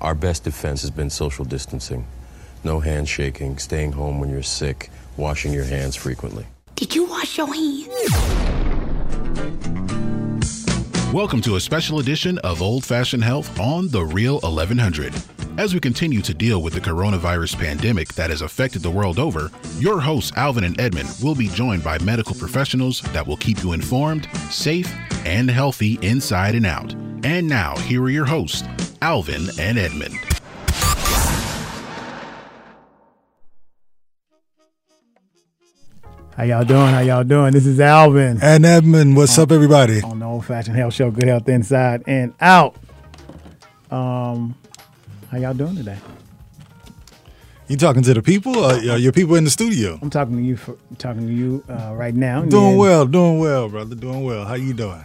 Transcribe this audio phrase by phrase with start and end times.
[0.00, 2.06] Our best defense has been social distancing.
[2.62, 6.46] No handshaking, staying home when you're sick, washing your hands frequently.
[6.76, 8.12] Did you wash your hands?
[11.12, 15.12] Welcome to a special edition of Old Fashioned Health on The Real 1100.
[15.58, 19.50] As we continue to deal with the coronavirus pandemic that has affected the world over,
[19.80, 23.72] your hosts, Alvin and Edmund, will be joined by medical professionals that will keep you
[23.72, 24.88] informed, safe,
[25.26, 26.94] and healthy inside and out.
[27.24, 28.62] And now, here are your hosts,
[29.00, 30.14] Alvin and Edmund.
[36.36, 36.88] How y'all doing?
[36.92, 37.52] How y'all doing?
[37.52, 40.00] This is Alvin And Edmund, what's up, everybody?
[40.02, 41.10] on the Old Fashioned Health Show.
[41.10, 42.76] Good health inside and out.
[43.90, 44.54] Um,
[45.30, 45.98] how y'all doing today?
[47.66, 49.98] You talking to the people or your people in the studio?
[50.00, 52.42] I'm talking to you for talking to you uh, right now.
[52.42, 54.44] Doing then, well, doing well, brother, doing well.
[54.44, 55.02] How you doing?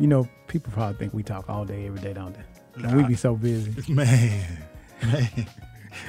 [0.00, 2.40] You know, people probably think we talk all day, every day, don't they?
[2.76, 3.72] And we be so busy.
[3.92, 4.58] Man,
[5.02, 5.28] man,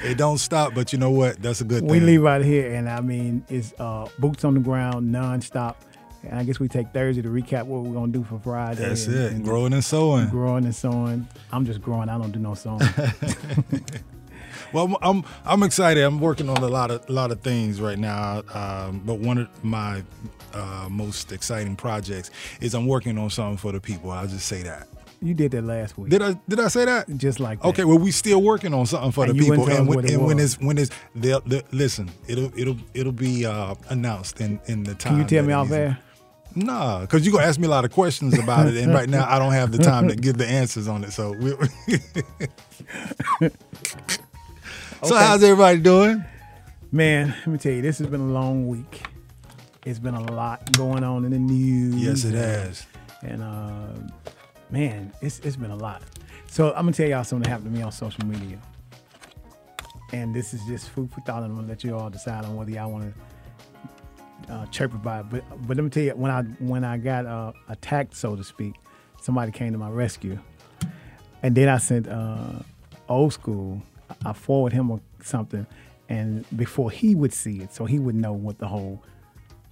[0.04, 0.74] it don't stop.
[0.74, 1.42] But you know what?
[1.42, 2.00] That's a good We thing.
[2.00, 5.76] We leave out here, and I mean, it's uh, boots on the ground, nonstop.
[6.22, 8.80] And I guess we take Thursday to recap what we're gonna do for Friday.
[8.80, 9.32] That's and- it.
[9.32, 10.28] and Growing and sowing.
[10.30, 11.28] growing and sewing.
[11.52, 12.08] I'm just growing.
[12.08, 12.80] I don't do no sewing.
[14.72, 16.02] Well, I'm, I'm I'm excited.
[16.02, 18.42] I'm working on a lot of lot of things right now.
[18.52, 20.02] Um, but one of my
[20.52, 22.30] uh, most exciting projects
[22.60, 24.10] is I'm working on something for the people.
[24.10, 24.88] I'll just say that.
[25.20, 26.10] You did that last week.
[26.10, 27.08] Did I did I say that?
[27.16, 27.68] Just like that.
[27.68, 30.24] Okay, well, we still working on something for And the people, and, when, it and
[30.26, 34.82] when it's when it's they'll, they'll- listen, it'll it'll it'll be uh, announced in in
[34.84, 35.12] the time.
[35.14, 35.98] Can you tell me off air?
[36.56, 39.26] Nah, because you're gonna ask me a lot of questions about it, and right now
[39.28, 41.12] I don't have the time to give the answers on it.
[41.12, 41.56] So, we, so
[45.02, 45.16] Okay.
[45.16, 46.24] how's everybody doing?
[46.92, 49.02] Man, let me tell you, this has been a long week.
[49.84, 51.96] It's been a lot going on in the news.
[51.96, 52.86] Yes, it has.
[53.22, 53.88] And uh,
[54.74, 56.02] man, it's it's been a lot.
[56.48, 58.58] So I'm gonna tell y'all something that happened to me on social media.
[60.12, 61.44] And this is just food for thought.
[61.44, 63.14] I'm gonna let you all decide on whether y'all want
[64.48, 65.30] to uh, chirp about it.
[65.30, 68.42] But but let me tell you, when I when I got uh, attacked, so to
[68.42, 68.74] speak,
[69.22, 70.40] somebody came to my rescue,
[71.44, 72.58] and then I sent uh,
[73.08, 73.80] old school.
[74.26, 75.68] I forwarded him something,
[76.08, 79.04] and before he would see it, so he would know what the whole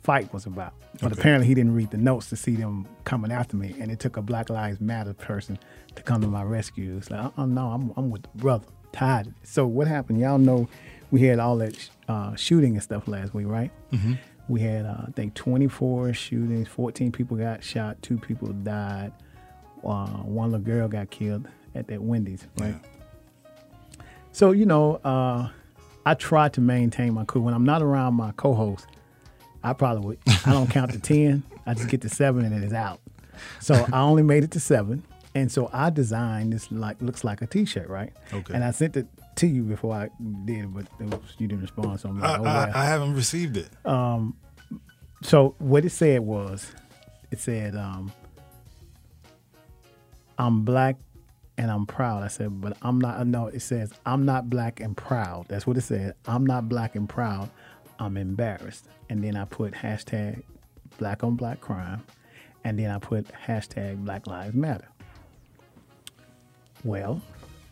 [0.02, 0.74] fight was about.
[1.00, 1.20] But Okay.
[1.20, 4.16] apparently he didn't read the notes to see them coming after me, and it took
[4.16, 5.58] a Black Lives Matter person
[5.94, 6.96] to come to my rescue.
[6.96, 8.66] It's like, oh no, I'm, I'm with the brother.
[8.92, 9.28] Tired.
[9.28, 9.38] of it.
[9.48, 10.20] So what happened?
[10.20, 10.68] Y'all know
[11.10, 13.70] we had all that uh, shooting and stuff last week, right?
[13.92, 14.14] Mm-hmm.
[14.48, 19.12] We had uh, I think 24 shootings, 14 people got shot, two people died,
[19.84, 22.74] uh, one little girl got killed at that Wendy's, right?
[24.32, 25.48] So you know, uh,
[26.04, 28.86] I try to maintain my cool when I'm not around my co-host.
[29.62, 30.18] I probably would.
[30.46, 31.42] I don't count to ten.
[31.66, 33.00] I just get to seven and it's out.
[33.60, 37.42] So I only made it to seven, and so I designed this like looks like
[37.42, 38.12] a T-shirt, right?
[38.32, 38.54] Okay.
[38.54, 39.06] And I sent it
[39.36, 40.10] to you before I
[40.44, 42.00] did, but it was, you didn't respond.
[42.00, 42.72] So I'm I, like, oh I, well.
[42.74, 43.68] I haven't received it.
[45.22, 46.72] So what it said was,
[47.30, 48.12] it said, um,
[50.38, 50.96] "I'm black
[51.56, 54.96] and I'm proud." I said, "But I'm not." No, it says, "I'm not black and
[54.96, 56.14] proud." That's what it said.
[56.26, 57.48] I'm not black and proud.
[58.02, 58.88] I'm embarrassed.
[59.08, 60.42] And then I put hashtag
[60.98, 62.02] Black on Black Crime,
[62.64, 64.88] and then I put hashtag Black Lives Matter.
[66.84, 67.20] Well,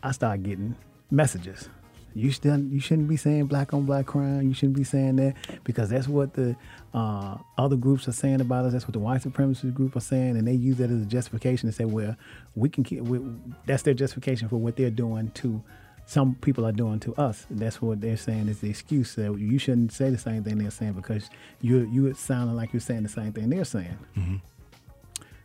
[0.01, 0.75] I start getting
[1.09, 1.67] messages.
[2.13, 4.41] You still you shouldn't be saying black on black crime.
[4.47, 5.33] You shouldn't be saying that
[5.63, 6.57] because that's what the
[6.93, 8.73] uh, other groups are saying about us.
[8.73, 11.69] That's what the white supremacist group are saying, and they use that as a justification
[11.69, 12.15] to say, well,
[12.55, 12.83] we can.
[12.83, 13.19] keep- We,
[13.65, 15.63] that's their justification for what they're doing to
[16.05, 17.45] some people are doing to us.
[17.49, 20.71] That's what they're saying is the excuse that you shouldn't say the same thing they're
[20.71, 21.29] saying because
[21.61, 23.97] you you sounding like you're saying the same thing they're saying.
[24.17, 24.35] Mm-hmm.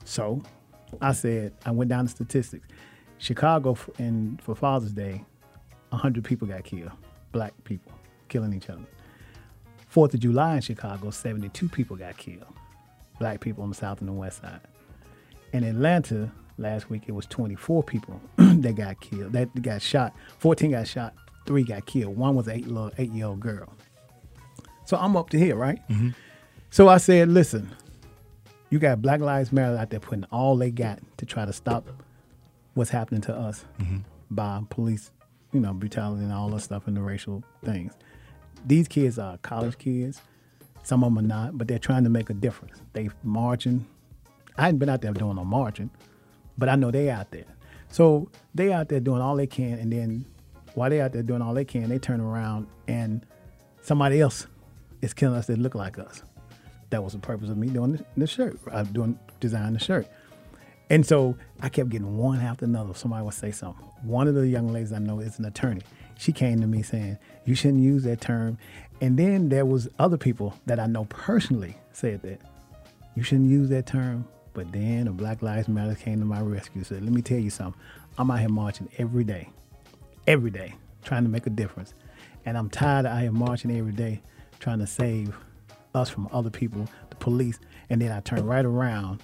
[0.04, 0.42] So
[1.00, 2.66] I said, I went down the statistics.
[3.18, 5.24] Chicago in for Father's Day,
[5.90, 6.90] 100 people got killed,
[7.32, 7.92] black people
[8.28, 8.84] killing each other.
[9.88, 12.44] Fourth of July in Chicago, 72 people got killed,
[13.18, 14.60] black people on the south and the west side.
[15.52, 20.14] In Atlanta last week, it was 24 people that got killed, that got shot.
[20.38, 21.14] 14 got shot,
[21.46, 22.16] three got killed.
[22.16, 23.72] One was an eight, little, eight year old girl.
[24.84, 25.78] So I'm up to here, right?
[25.88, 26.10] Mm-hmm.
[26.70, 27.74] So I said, listen,
[28.70, 31.88] you got Black Lives Matter out there putting all they got to try to stop
[32.74, 33.98] what's happening to us mm-hmm.
[34.30, 35.10] by police,
[35.52, 37.94] you know, brutality and all that stuff and the racial things.
[38.64, 40.20] These kids are college kids.
[40.82, 42.80] Some of them are not, but they're trying to make a difference.
[42.92, 43.86] They marching.
[44.56, 45.90] I hadn't been out there doing no marching,
[46.58, 47.44] but I know they out there.
[47.88, 50.26] So they out there doing all they can, and then
[50.74, 53.24] while they out there doing all they can, they turn around and
[53.82, 54.46] somebody else
[55.00, 56.22] is killing us that look like us.
[56.90, 58.58] That was the purpose of me doing the, the shirt.
[58.70, 60.06] I'm doing design the shirt.
[60.90, 62.94] And so I kept getting one after another.
[62.94, 63.84] Somebody would say something.
[64.02, 65.82] One of the young ladies I know is an attorney.
[66.18, 68.58] She came to me saying, "You shouldn't use that term."
[69.00, 72.40] And then there was other people that I know personally said that
[73.14, 74.26] you shouldn't use that term.
[74.56, 76.82] But then the Black Lives Matter came to my rescue.
[76.82, 77.78] Said, "Let me tell you something.
[78.16, 79.50] I'm out here marching every day,
[80.26, 80.74] every day,
[81.04, 81.92] trying to make a difference,
[82.46, 84.22] and I'm tired of out here marching every day,
[84.58, 85.36] trying to save
[85.94, 87.60] us from other people, the police.
[87.90, 89.22] And then I turn right around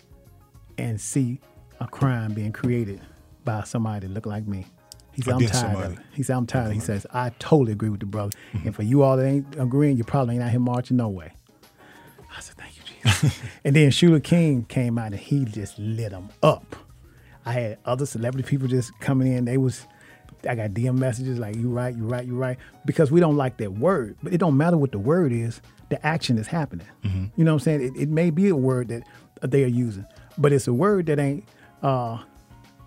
[0.76, 1.40] and see
[1.81, 3.00] a crime being created
[3.43, 4.67] by somebody that looked like me.
[5.12, 5.99] He said, I'm tired of it.
[6.12, 6.73] He said, I'm tired.
[6.73, 8.32] He says, I totally agree with the brother.
[8.64, 11.32] And for you all that ain't agreeing, you probably ain't out here marching no way.
[13.65, 16.77] and then Shula King came out and he just lit them up.
[17.45, 19.45] I had other celebrity people just coming in.
[19.45, 19.87] They was,
[20.49, 22.57] I got DM messages like, you right, you right, you right.
[22.85, 24.17] Because we don't like that word.
[24.23, 25.61] But it don't matter what the word is.
[25.89, 26.87] The action is happening.
[27.37, 27.83] You know what I'm saying?
[27.83, 29.03] It, it may be a word that
[29.43, 30.07] they are using,
[30.39, 31.45] but it's a word that ain't
[31.83, 32.19] uh,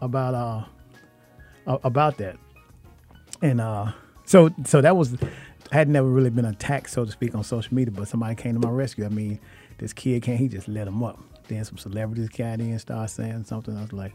[0.02, 0.34] about
[1.68, 2.38] uh, about that.
[3.42, 3.92] And uh,
[4.26, 5.16] so so that was
[5.72, 8.54] I had never really been attacked, so to speak, on social media, but somebody came
[8.54, 9.06] to my rescue.
[9.06, 9.40] I mean,
[9.77, 11.19] this kid came, he just let him up.
[11.48, 13.77] Then some celebrities got in, and started saying something.
[13.77, 14.13] I was like,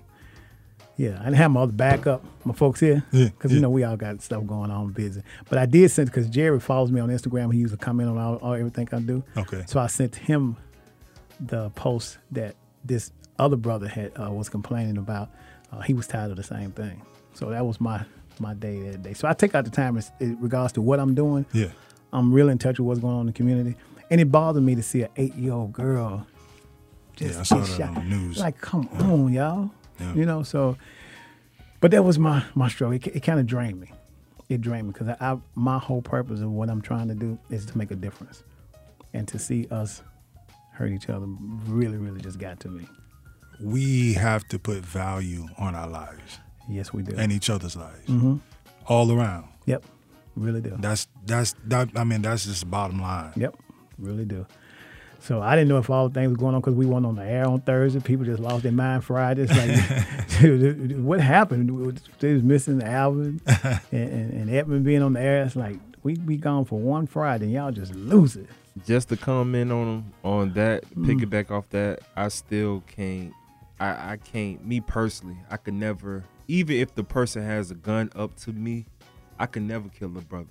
[0.97, 3.85] yeah, I didn't have my other backup, my folks here, Yeah, because you know we
[3.85, 5.23] all got stuff going on busy.
[5.49, 7.53] But I did send because Jerry follows me on Instagram.
[7.53, 9.23] He used to comment on all, all everything I do.
[9.37, 9.65] Okay.
[9.67, 10.57] So I sent him
[11.41, 12.55] the post that
[12.85, 15.31] this other brother had uh, was complaining about.
[15.73, 17.01] Uh, he was tired of the same thing.
[17.33, 18.05] So that was my
[18.39, 19.15] my day that day.
[19.15, 21.47] So I take out the time in, in regards to what I'm doing.
[21.53, 21.69] Yeah.
[22.13, 23.77] I'm real in touch with what's going on in the community,
[24.11, 26.27] and it bothered me to see an eight year old girl
[27.17, 27.89] just Yeah, I saw get that shot.
[27.89, 28.39] on the news.
[28.39, 29.71] Like, come on, y'all.
[30.01, 30.15] Yeah.
[30.15, 30.43] You know.
[30.43, 30.77] So,
[31.81, 32.95] but that was my my struggle.
[32.97, 33.91] It, it kind of drained me.
[34.49, 37.39] It drained me because I, I my whole purpose of what I'm trying to do
[37.51, 38.43] is to make a difference,
[39.15, 40.03] and to see us
[40.73, 41.27] hurt each other
[41.67, 42.87] really, really just got to me.
[43.61, 47.15] We have to put value on our lives Yes, we do.
[47.19, 48.37] and each other's lives, Mm-hmm.
[48.87, 49.49] all around.
[49.67, 49.85] yep,
[50.37, 50.75] really do.
[50.81, 51.91] That's that's that.
[51.95, 53.33] I mean, that's just the bottom line.
[53.37, 53.55] Yep,
[54.01, 54.47] really do.
[55.23, 57.17] So I didn't know if all the things were going on because we weren't on
[57.17, 58.01] the air on Thursday.
[58.01, 59.43] People just lost their mind Friday.
[59.43, 62.01] It's like, what happened?
[62.21, 65.43] They was missing the Alvin and, and, and Edmund being on the air.
[65.45, 68.47] It's like we be gone for one Friday and y'all just lose it.
[68.87, 71.05] just to comment on on that, Mm.
[71.07, 73.33] piggyback off that, I still can't.
[73.79, 74.65] I I can't.
[74.67, 76.25] Me personally, I could never.
[76.49, 78.87] Even if the person has a gun up to me,
[79.39, 80.49] I could never kill a brother.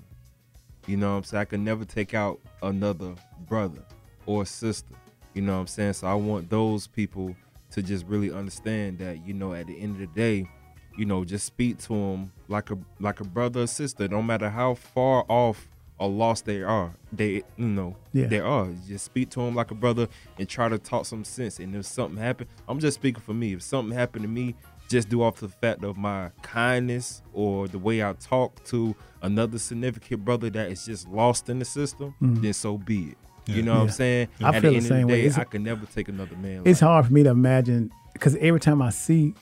[0.90, 1.42] You know what I'm saying?
[1.42, 3.14] I could never take out another
[3.48, 3.84] brother
[4.26, 4.96] or sister.
[5.36, 5.94] You know what I'm saying?
[5.94, 7.36] So I want those people
[7.72, 10.50] to just really understand that, you know, at the end of the day,
[10.98, 14.08] you know, just speak to them like a like a brother or sister.
[14.08, 15.68] No matter how far off
[16.00, 18.26] or lost they are, they you know Yeah.
[18.26, 18.68] they are.
[18.88, 20.08] Just speak to them like a brother
[20.40, 21.60] and try to talk some sense.
[21.60, 23.54] And if something happened, I'm just speaking for me.
[23.54, 24.56] If something happened to me,
[24.90, 29.60] just due off the fact of my kindness or the way I talk to another
[29.60, 32.42] significant brother that is just lost in the system, mm-hmm.
[32.42, 33.18] then so be it.
[33.46, 33.92] You know what I'm Yeah.
[33.94, 34.28] saying?
[34.42, 35.20] I At feel the the same of the way.
[35.22, 36.62] It's- I could never take another man.
[36.66, 36.88] It's life.
[36.88, 39.34] hard for me to imagine because every time I see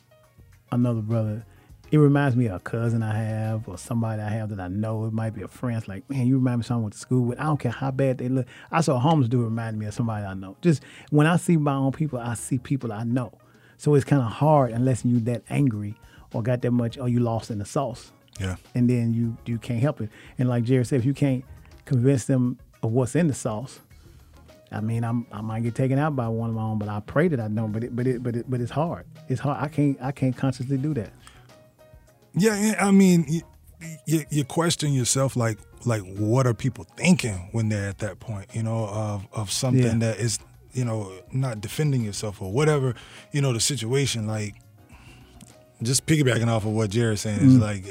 [0.72, 1.46] another brother,
[1.92, 5.06] it reminds me of a cousin I have or somebody I have that I know.
[5.06, 5.78] It might be a friend.
[5.78, 7.40] It's like, man, you remind me of someone I went to school with.
[7.40, 8.46] I don't care how bad they look.
[8.72, 10.58] I saw a homeless dude remind me of somebody I know.
[10.62, 13.32] Just when I see my own people, I see people I know.
[13.78, 15.96] So it's kind of hard unless you that angry
[16.34, 18.12] or got that much or you lost in the sauce.
[18.40, 18.56] Yeah.
[18.76, 20.10] And then you you can't help it.
[20.38, 21.44] And like Jerry said, if you can't
[21.86, 23.80] convince them of what's in the sauce,
[24.72, 27.00] I mean, I'm I might get taken out by one of my own, but I
[27.00, 27.72] pray that I don't.
[27.72, 29.06] But it, but it, but it, but it's hard.
[29.30, 29.57] It's hard.
[29.64, 31.12] I can't I can't consciously do that.
[32.34, 33.42] Yeah, yeah, I mean, you,
[34.06, 38.48] you, you question yourself like like what are people thinking when they're at that point,
[38.54, 39.98] you know, of of something Yeah.
[40.14, 40.38] that is,
[40.78, 42.94] you know, not defending yourself or whatever,
[43.31, 44.28] you know, the situation.
[44.28, 44.56] Like,
[45.81, 47.48] just piggybacking off of what Jared's saying Mm-hmm.
[47.50, 47.86] is like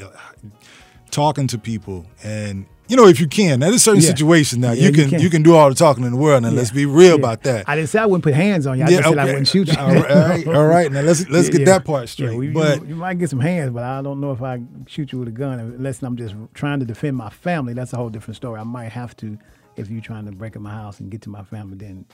[1.10, 2.66] talking to people and.
[2.88, 4.10] You know, if you can, now there's certain Yeah.
[4.10, 5.20] situations now Yeah, you you can, can.
[5.20, 7.14] you can do all the talking in the world, and let's be real Yeah.
[7.16, 7.68] about that.
[7.68, 8.84] I didn't say I wouldn't put hands on you.
[8.84, 9.76] I just said I wouldn't shoot you.
[9.76, 10.92] All right, all right.
[10.92, 11.64] Now let's let's Yeah, get yeah.
[11.78, 12.36] that part Yeah, straight.
[12.38, 15.18] we- you- you, might get some hands, but I don't know if I shoot you
[15.18, 17.72] with a gun unless I'm just trying to defend my family.
[17.74, 18.60] That's a whole different story.
[18.60, 19.36] I might have to
[19.76, 21.76] if you're trying to break in my house and get to my family.
[21.76, 22.04] Then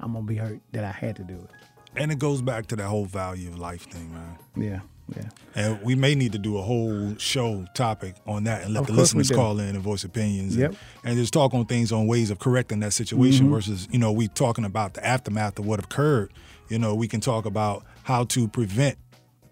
[0.00, 1.50] I'm gonna be hurt that I had to do it.
[1.96, 4.38] and it goes back to that whole value of life thing, man.
[4.56, 4.80] Yeah,
[5.16, 5.28] yeah.
[5.54, 8.86] And we may need to do a whole show topic on that and let Of
[8.88, 10.56] the listeners call in and voice opinions.
[10.56, 10.70] Yep.
[10.70, 10.78] And,
[11.10, 13.54] and just talk on things on ways of correcting that situation Mm-hmm.
[13.54, 16.32] versus, you know, we talking about the aftermath of what occurred.
[16.68, 18.96] You know, we can talk about how to prevent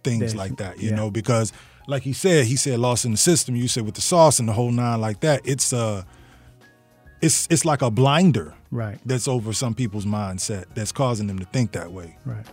[0.03, 0.97] things That's- like that, you yeah.
[0.97, 1.53] know, because
[1.87, 3.55] like he said, he said lost in the system.
[3.55, 6.03] You said with the sauce and the whole nine like that, it's uh
[7.21, 8.99] it's it's like a blinder Right.
[9.07, 12.17] that's over some people's mindset that's causing them to think that way.
[12.25, 12.45] Right.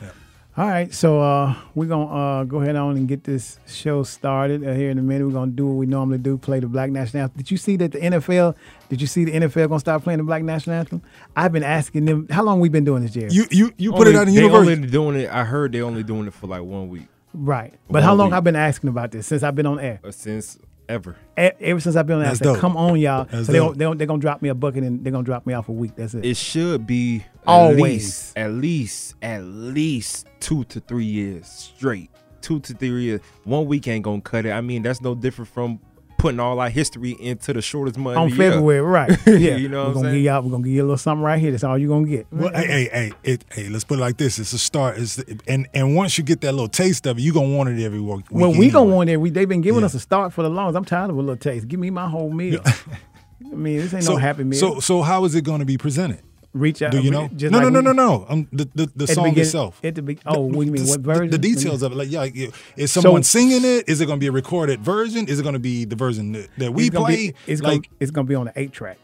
[0.00, 0.10] Yeah.
[0.56, 4.64] All right, so uh, we're gonna uh, go ahead on and get this show started
[4.64, 5.26] uh, here in a minute.
[5.26, 7.38] We're gonna do what we normally do: play the Black National Anthem.
[7.38, 8.54] Did you see that the NFL?
[8.88, 11.02] Did you see the NFL gonna start playing the Black National Anthem?
[11.34, 13.32] I've been asking them how long we been doing this, Jerry.
[13.32, 14.74] You you you put it Only- on the they university.
[14.76, 15.28] only doing it.
[15.30, 18.34] I heard they only doing it for like one week right, but how long week.
[18.36, 19.98] I've been asking about this since I've been on air?
[20.04, 20.56] uh, since
[20.88, 21.16] ever.
[21.38, 22.58] E- Ever since I've been on I said, dope.
[22.58, 24.84] "Come on, y'all!" That's so they don't, they don't, they're gonna drop me a bucket
[24.84, 25.92] and they're gonna drop me off a week.
[25.96, 26.24] That's it.
[26.24, 27.80] It should be at Always.
[27.80, 32.10] least, at least, at least two to three years straight.
[32.40, 33.20] Two to three years.
[33.44, 34.52] One week ain't gonna cut it.
[34.52, 35.80] I mean, that's no different from
[36.24, 38.52] putting all our history into the shortest month on of the year.
[38.52, 39.10] February, right?
[39.26, 40.14] Yeah, You know we're what gonna saying?
[40.16, 41.50] give y'all, we're gonna give you a little something right here.
[41.50, 42.26] That's all you're gonna get.
[42.32, 44.98] Well, hey, hey, hey, it, hey, let's put it like this: it's a start.
[44.98, 47.68] It's and and once you get that little taste of it, you are gonna want
[47.68, 48.24] it every week.
[48.30, 48.96] Well, week we gonna anyway.
[48.96, 49.16] want it.
[49.18, 49.86] We they've been giving Yeah.
[49.86, 50.76] us a start for the longest.
[50.76, 51.68] I'm tired of a little taste.
[51.68, 52.60] Give me my whole meal.
[53.52, 54.58] I mean, this ain't So no happy meal.
[54.58, 56.20] so so how is it going to be presented?
[56.54, 56.92] Reach out.
[56.92, 57.28] Do you know?
[57.36, 58.26] Just no, like no, no, we- no, no.
[58.28, 59.80] Um, the the, the At the song itself.
[59.84, 60.84] At the be- oh, what do you mean?
[60.84, 61.30] The- What version?
[61.30, 62.48] The, details of it, like yeah, yeah.
[62.76, 63.88] is someone singing it?
[63.88, 65.28] Is it going to be a recorded version?
[65.28, 67.16] Is it going to be the version that, that we It's gonna play?
[67.30, 68.96] Be, it's like gonna it's gonna be on the eight track.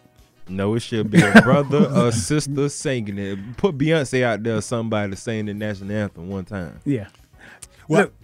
[0.48, 3.38] No, it should be a brother or sister singing it.
[3.56, 6.80] Put Beyonce out there, somebody to sing the national anthem one time.
[6.84, 7.08] Yeah.
[7.88, 8.14] Well- Look,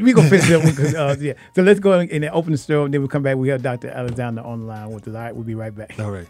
[0.00, 1.32] we gonna finish that one 'cause, uh, yeah.
[1.56, 3.36] So let's go in and open the store, and then we'll come back.
[3.36, 3.88] We have Dr.
[3.88, 5.14] Alexander on the line with us.
[5.16, 5.98] All right, we'll be right back.
[5.98, 6.28] all right.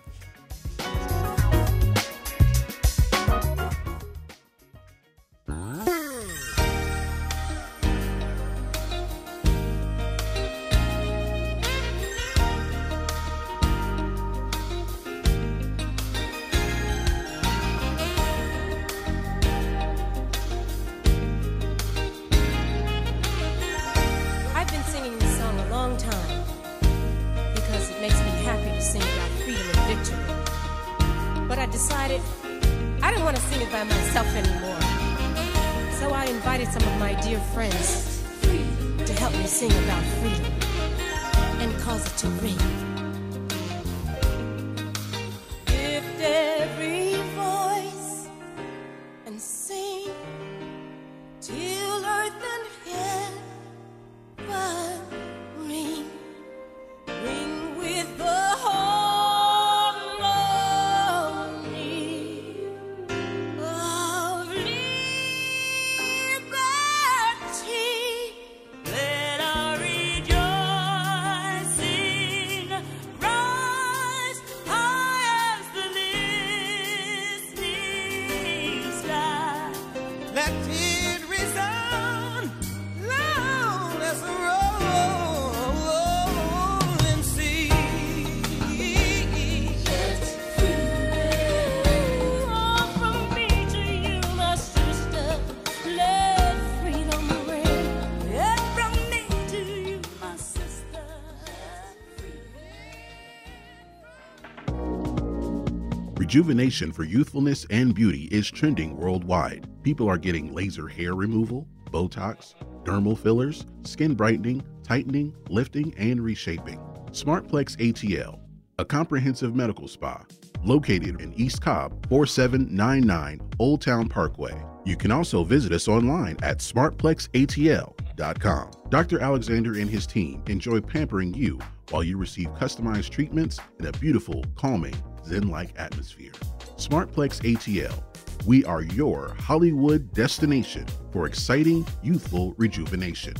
[106.38, 109.66] Rejuvenation for youthfulness and beauty is trending worldwide.
[109.82, 112.54] People are getting laser hair removal, Botox,
[112.84, 116.78] dermal fillers, skin brightening, tightening, lifting, and reshaping.
[117.10, 118.38] Smartplex ATL,
[118.78, 120.22] a comprehensive medical spa
[120.64, 124.64] located in East Cobb, 4799 Old Town Parkway.
[124.84, 128.70] You can also visit us online at smartplexatl.com.
[128.90, 129.20] Dr.
[129.20, 131.58] Alexander and his team enjoy pampering you
[131.90, 134.94] while you receive customized treatments in a beautiful, calming,
[135.28, 136.32] zen like atmosphere.
[136.76, 138.02] Smartplex ATL.
[138.46, 143.34] We are your Hollywood destination for exciting youthful rejuvenation.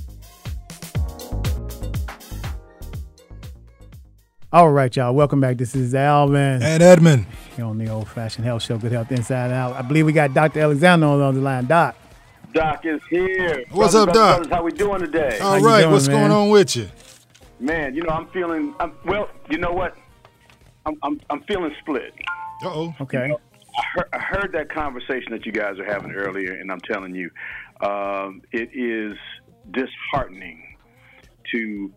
[4.52, 5.14] All right, y'all.
[5.14, 5.57] Welcome back.
[5.59, 8.78] This is Alvin And Edmund, here on the Old Fashioned Health Show.
[8.78, 9.75] Good Health Inside Out.
[9.76, 10.61] I believe we got Dr.
[10.61, 11.66] Alexander on the line.
[11.66, 11.97] Doc.
[12.54, 13.64] Doc is here.
[13.71, 14.37] What's Brothers, up, brothers, Doc?
[14.49, 15.38] brothers, how we doing today?
[15.38, 16.16] all you right, doing, what's man?
[16.28, 16.88] going on with you?
[17.61, 18.75] Man, you know I'm feeling.
[18.80, 19.97] I'm, well, you know what?
[20.88, 22.14] I'm I'm, I'm feeling split.
[22.64, 22.95] Uh oh.
[23.00, 23.30] Okay.
[23.78, 27.14] I heard, I heard that conversation that you guys are having earlier, and I'm telling
[27.14, 27.30] you,
[27.87, 29.16] um, it is
[29.71, 30.76] disheartening
[31.52, 31.92] to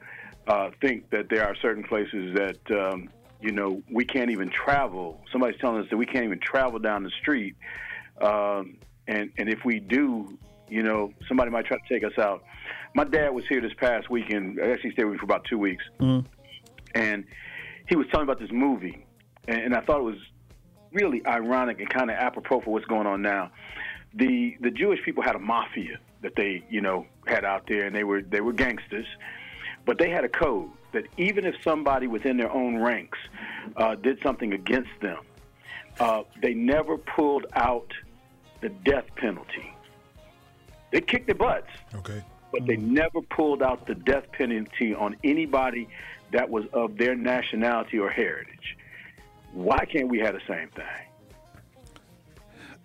[0.47, 3.09] uh, think that there are certain places that um,
[3.41, 5.21] you know we can't even travel.
[5.31, 7.55] Somebody's telling us that we can't even travel down the street,
[8.21, 10.37] um, and and if we do,
[10.69, 12.43] you know, somebody might try to take us out.
[12.93, 14.59] My dad was here this past weekend.
[14.61, 15.83] I actually stayed with me for about two weeks,
[16.93, 17.25] and
[17.91, 19.05] he was telling me about this movie,
[19.49, 20.15] and, and I thought it was
[20.93, 23.51] really ironic and kind of apropos for what's going on now.
[24.13, 27.93] The the Jewish people had a mafia that they you know had out there, and
[27.93, 29.05] they were they were gangsters,
[29.85, 33.17] but they had a code that even if somebody within their own ranks
[33.75, 35.19] uh, did something against them,
[35.99, 37.91] uh, they never pulled out
[38.61, 39.75] the death penalty.
[40.93, 42.23] They kicked their butts, Okay.
[42.53, 45.89] but they never pulled out the death penalty on anybody
[46.33, 48.77] that was of their nationality or heritage.
[49.53, 50.85] Why can't we have the same thing?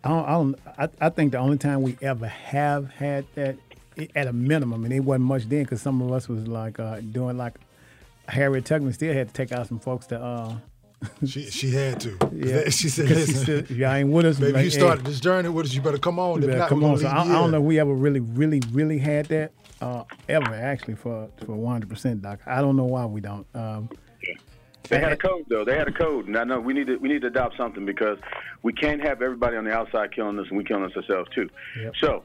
[0.05, 3.57] I don't, I, don't, I, I think the only time we ever have had that
[3.99, 6.79] i- at a minimum, and it wasn't much then because some of us was like
[6.79, 7.55] uh, doing like
[8.29, 10.21] Harriet Tubman still had to take out some folks to.
[10.21, 10.57] Uh,
[11.27, 12.17] She she had to.
[12.33, 14.71] yeah, She said, 'cause she "Listen, said, if y'all ain't with us, baby, like, you
[14.71, 15.75] hey, started this journey with us.
[15.75, 16.41] You better come on.
[16.41, 16.99] you better not, come on.
[16.99, 20.55] So I, I don't know if we ever really, really, really had that uh, ever
[20.55, 22.41] actually for for 100 percent, Doc.
[22.47, 23.47] I don't know why we don't.
[23.55, 23.91] Um,
[24.89, 25.65] They had a code though.
[25.65, 27.85] They had a code, and I know we need to we need to adopt something
[27.85, 28.19] because
[28.63, 31.49] we can't have everybody on the outside killing us, and we killing us ourselves too.
[31.81, 31.93] Yep.
[32.01, 32.23] So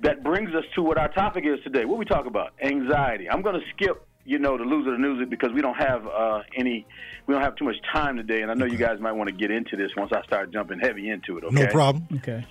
[0.00, 1.84] that brings us to what our topic is today.
[1.84, 2.52] What we talk about?
[2.62, 3.28] Anxiety.
[3.30, 6.40] I'm going to skip, you know, the loser the news because we don't have uh,
[6.56, 6.86] any,
[7.26, 9.34] we don't have too much time today, and I know you guys might want to
[9.34, 11.44] get into this once I start jumping heavy into it.
[11.44, 11.54] Okay.
[11.54, 12.08] No problem.
[12.16, 12.46] okay.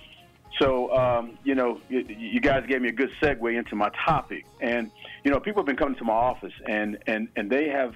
[0.58, 4.44] So, um, you know, you, you guys gave me a good segue into my topic,
[4.60, 4.90] and
[5.24, 7.94] you know, people have been coming to my office, and and and they have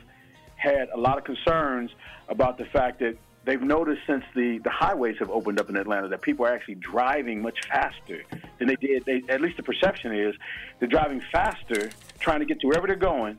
[0.56, 1.90] had a lot of concerns
[2.28, 6.08] about the fact that they've noticed since the the highways have opened up in Atlanta
[6.08, 8.22] that people are actually driving much faster
[8.58, 9.04] than they did.
[9.04, 10.34] They, at least the perception is
[10.78, 13.38] they're driving faster, trying to get to wherever they're going,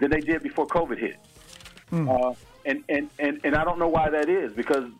[0.00, 1.18] than they did before COVID hit.
[2.10, 2.34] Uh,
[2.64, 4.90] and, and, and, and I don't know why that is because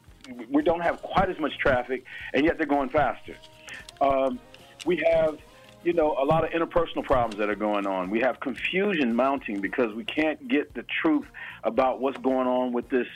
[0.50, 2.04] we don't have quite as much traffic,
[2.34, 3.36] and yet they're going faster.
[4.00, 4.38] Um,
[4.84, 5.38] we have,
[5.84, 8.10] you know, a lot of interpersonal problems that are going on.
[8.10, 11.26] We have confusion mounting because we can't get the truth
[11.64, 13.06] about what's going on with this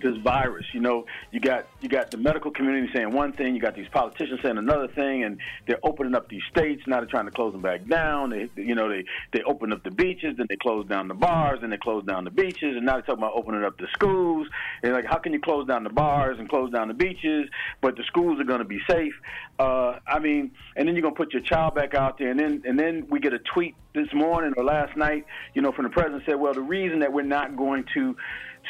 [0.00, 0.66] this virus.
[0.72, 3.88] You know, you got you got the medical community saying one thing, you got these
[3.88, 6.82] politicians saying another thing, and they're opening up these states.
[6.86, 8.30] Now they're trying to close them back down.
[8.30, 11.60] They, you know, they they open up the beaches, then they close down the bars,
[11.60, 14.46] then they close down the beaches, and now they're talking about opening up the schools.
[14.82, 17.48] And like, how can you close down the bars and close down the beaches,
[17.80, 19.14] but the schools are going to be safe?
[19.58, 22.40] Uh, I mean, and then you're going to put your child back out there, and
[22.40, 25.84] then and then we get a tweet this morning or last night, you know, from
[25.84, 28.16] the president said, well, the reason that we're not going to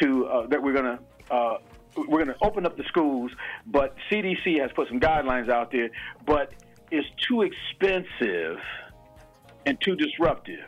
[0.01, 0.99] to uh, that we're going to
[1.31, 1.59] uh,
[1.97, 3.31] we're going to open up the schools,
[3.67, 5.91] but CDC has put some guidelines out there,
[6.27, 6.53] but
[6.91, 8.59] it's too expensive
[9.67, 10.67] and too disruptive.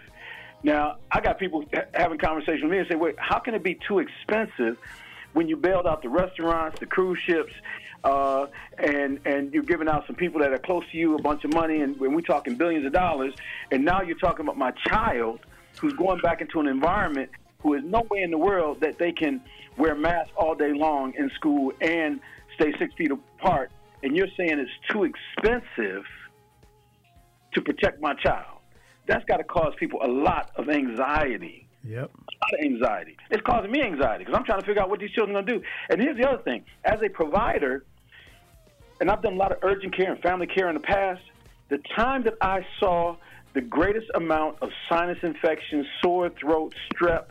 [0.62, 3.62] Now, I got people ha- having conversations with me and say, wait, how can it
[3.62, 4.78] be too expensive
[5.32, 7.52] when you bailed out the restaurants, the cruise ships,
[8.04, 8.46] uh,
[8.78, 11.52] and and you're giving out some people that are close to you a bunch of
[11.52, 13.32] money, and when we're talking billions of dollars,
[13.70, 15.40] and now you're talking about my child
[15.80, 19.12] who's going back into an environment who is no way in the world that they
[19.12, 19.40] can
[19.76, 22.20] wear masks all day long in school and
[22.54, 23.70] stay six feet apart,
[24.02, 26.04] and you're saying it's too expensive
[27.54, 28.58] to protect my child.
[29.06, 31.68] That's got to cause people a lot of anxiety.
[31.84, 31.98] Yep.
[31.98, 33.16] A lot of anxiety.
[33.30, 35.60] It's causing me anxiety because I'm trying to figure out what these children are going
[35.60, 35.66] to do.
[35.90, 37.84] And here's the other thing: as a provider,
[39.00, 41.22] and I've done a lot of urgent care and family care in the past.
[41.70, 43.16] The time that I saw
[43.54, 47.26] the greatest amount of sinus infections, sore throat, strep,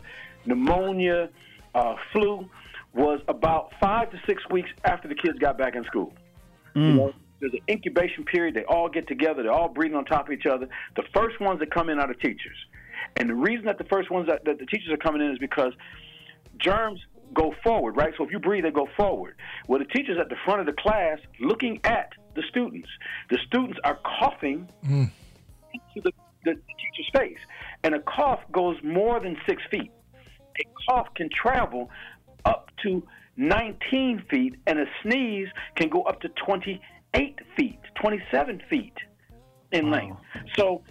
[0.46, 1.30] pneumonia,
[1.74, 2.48] uh, flu
[2.94, 6.12] was about five to six weeks after the kids got back in school.
[6.74, 8.54] You know, there's an incubation period.
[8.54, 9.42] They all get together.
[9.42, 10.68] They're all breathing on top of each other.
[10.96, 12.56] The first ones that come in are the teachers.
[13.16, 15.38] And the reason that the first ones that, that the teachers are coming in is
[15.38, 15.72] because
[16.58, 17.00] germs
[17.34, 18.12] go forward, right?
[18.16, 19.36] So if you breathe, they go forward.
[19.68, 22.88] Well, the teachers at the front of the class looking at the students.
[23.30, 26.12] The students are coughing into the,
[26.44, 27.38] the teacher's face.
[27.84, 29.90] And a cough goes more than six feet.
[30.60, 31.90] A cough can travel
[32.44, 33.02] up to
[33.36, 38.94] 19 feet, and a sneeze can go up to 28 feet, 27 feet
[39.72, 40.20] in length.
[40.56, 40.82] So,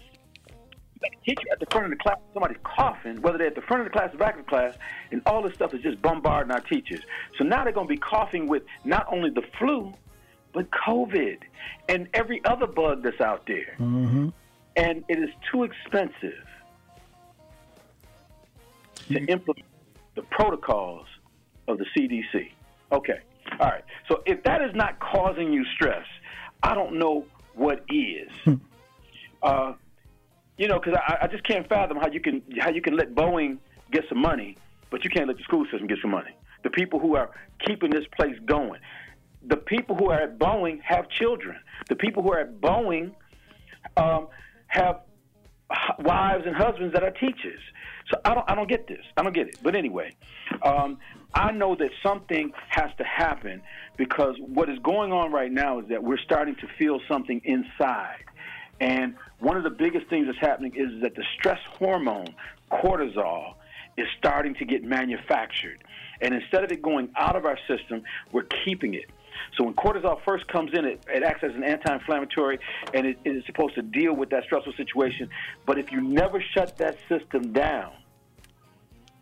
[1.26, 3.92] teacher at the front of the class, somebody's coughing, whether they're at the front of
[3.92, 4.76] the class or back of the class,
[5.12, 7.02] and all this stuff is just bombarding our teachers.
[7.38, 9.94] So now they're going to be coughing with not only the flu,
[10.54, 11.38] but COVID
[11.90, 13.76] and every other bug that's out there.
[13.80, 14.30] Mm-hmm.
[14.76, 16.46] And it is too expensive
[19.14, 19.66] to implement
[20.16, 21.06] the protocols
[21.68, 22.52] of the CDC.
[22.92, 23.20] Okay.
[23.60, 23.84] All right.
[24.10, 26.06] So if that is not causing you stress,
[26.64, 28.58] I don't know what is.
[29.44, 29.74] uh,
[30.58, 33.16] you know, because I, I just can't fathom how you can how you can let
[33.16, 33.58] Boeing
[33.92, 34.58] get some money,
[34.90, 36.32] but you can't let the school system get some money.
[36.64, 37.32] The people who are
[37.66, 38.80] keeping this place going,
[39.48, 41.58] the people who are at Boeing have children.
[41.90, 43.12] The people who are at Boeing
[43.98, 44.28] um,
[44.68, 45.02] have
[46.00, 47.60] wives and husbands that are teachers.
[48.12, 49.04] So I don't, I don't get this.
[49.18, 49.58] I don't get it.
[49.64, 50.14] But anyway,
[50.62, 50.98] um,
[51.34, 53.62] I know that something has to happen
[53.98, 58.26] because what is going on right now is that we're starting to feel something inside.
[58.82, 62.36] And one of the biggest things that's happening is that the stress hormone,
[62.72, 63.54] cortisol,
[63.98, 65.84] is starting to get manufactured.
[66.22, 69.10] And instead of it going out of our system, we're keeping it.
[69.58, 72.60] So when cortisol first comes in, it, it acts as an anti-inflammatory,
[72.94, 75.30] and it, it is supposed to deal with that stressful situation.
[75.66, 77.94] But if you never shut that system down,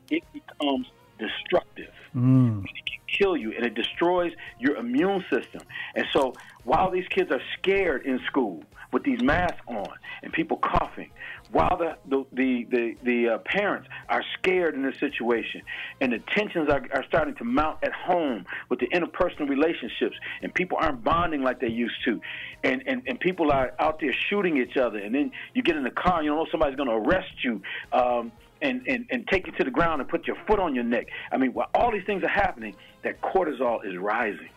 [0.10, 1.93] it becomes destructive.
[2.15, 2.63] Mm.
[2.63, 5.62] It can kill you, and it destroys your immune system.
[5.95, 9.88] And so while these kids are scared in school with these masks on
[10.23, 11.12] and people coughing,
[11.52, 15.62] while the the the the, the uh, parents are scared in this situation,
[16.02, 20.54] and the tensions are, are starting to mount at home with the interpersonal relationships, and
[20.54, 22.19] people aren't bonding like they used to,
[22.63, 25.84] and and, and people are out there shooting each other, and then you get in
[25.84, 27.62] the car, and you don't know somebody's going to arrest you.
[27.93, 30.84] Um, and, and, and take you to the ground and put your foot on your
[30.84, 31.08] neck.
[31.32, 34.49] I mean, while all these things are happening, that cortisol is rising.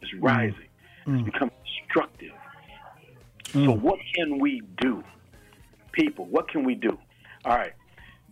[0.00, 0.68] It's rising.
[1.06, 2.30] It's becoming destructive.
[3.54, 3.80] So, mm.
[3.80, 5.04] what can we do?
[5.92, 6.98] People, what can we do?
[7.44, 7.72] All right.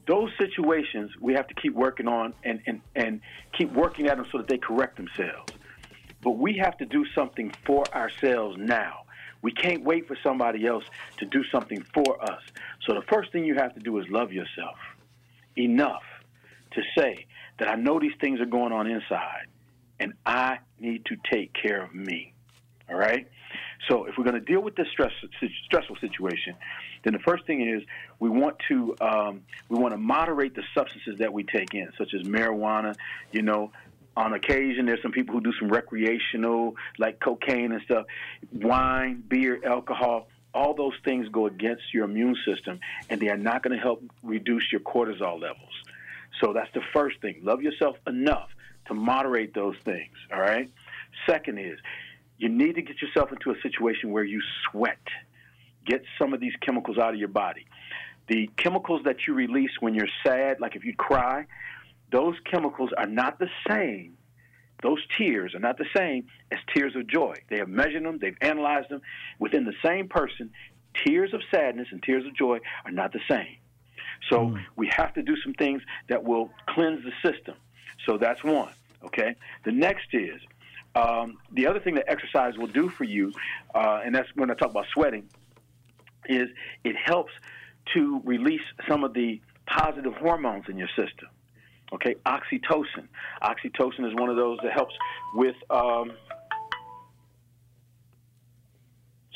[0.09, 3.21] Those situations we have to keep working on and, and, and
[3.57, 5.53] keep working at them so that they correct themselves.
[6.23, 9.05] But we have to do something for ourselves now.
[9.43, 10.85] We can't wait for somebody else
[11.19, 12.43] to do something for us.
[12.85, 14.77] So the first thing you have to do is love yourself
[15.57, 16.03] enough
[16.73, 17.27] to say
[17.59, 19.47] that I know these things are going on inside
[20.01, 22.33] and I need to take care of me.
[22.89, 23.29] All right?
[23.88, 25.12] So if we're going to deal with this stress,
[25.64, 26.55] stressful situation,
[27.03, 27.83] then the first thing is
[28.21, 32.14] we want to um, we want to moderate the substances that we take in, such
[32.14, 32.95] as marijuana.
[33.33, 33.73] You know,
[34.16, 38.07] on occasion there's some people who do some recreational, like cocaine and stuff,
[38.53, 40.29] wine, beer, alcohol.
[40.55, 44.05] All those things go against your immune system, and they are not going to help
[44.23, 45.73] reduce your cortisol levels.
[46.42, 47.40] So that's the first thing.
[47.42, 48.51] Love yourself enough
[48.87, 50.12] to moderate those things.
[50.33, 50.71] All right.
[51.27, 51.79] Second is
[52.38, 54.40] you need to get yourself into a situation where you
[54.71, 54.99] sweat.
[55.87, 57.66] Get some of these chemicals out of your body.
[58.29, 61.47] The chemicals that you release when you're sad, like if you cry,
[62.11, 64.16] those chemicals are not the same.
[64.83, 67.37] Those tears are not the same as tears of joy.
[67.49, 69.01] They have measured them, they've analyzed them.
[69.38, 70.51] Within the same person,
[71.05, 73.57] tears of sadness and tears of joy are not the same.
[74.31, 74.57] So hmm.
[74.77, 77.55] we have to do some things that will cleanse the system.
[78.07, 78.73] So that's one.
[79.05, 79.35] Okay.
[79.64, 80.40] The next is
[80.94, 83.33] um, the other thing that exercise will do for you,
[83.74, 85.28] uh, and that's when I talk about sweating,
[86.28, 86.48] is
[86.85, 87.33] it helps
[87.94, 91.28] to release some of the positive hormones in your system.
[91.92, 93.09] Okay, oxytocin.
[93.42, 94.94] Oxytocin is one of those that helps
[95.35, 95.57] with.
[95.68, 96.12] Um,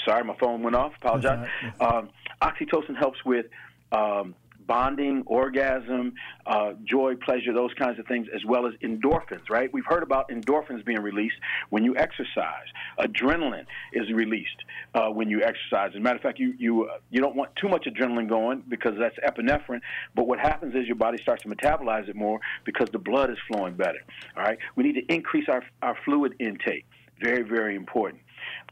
[0.06, 0.92] sorry, my phone went off.
[1.02, 1.48] Apologize.
[1.80, 3.46] Um, oxytocin helps with
[3.92, 4.34] um,
[4.66, 6.14] bonding, orgasm,
[6.46, 9.72] uh, joy, pleasure, those kinds of things, as well as endorphins, right?
[9.72, 11.36] We've heard about endorphins being released
[11.70, 12.66] when you exercise.
[12.98, 15.90] Adrenaline is released uh, when you exercise.
[15.90, 18.62] As a matter of fact, you, you, uh, you don't want too much adrenaline going
[18.68, 19.80] because that's epinephrine,
[20.14, 23.38] but what happens is your body starts to metabolize it more because the blood is
[23.48, 24.00] flowing better,
[24.36, 24.58] all right?
[24.74, 26.86] We need to increase our, our fluid intake.
[27.20, 28.20] Very, very important.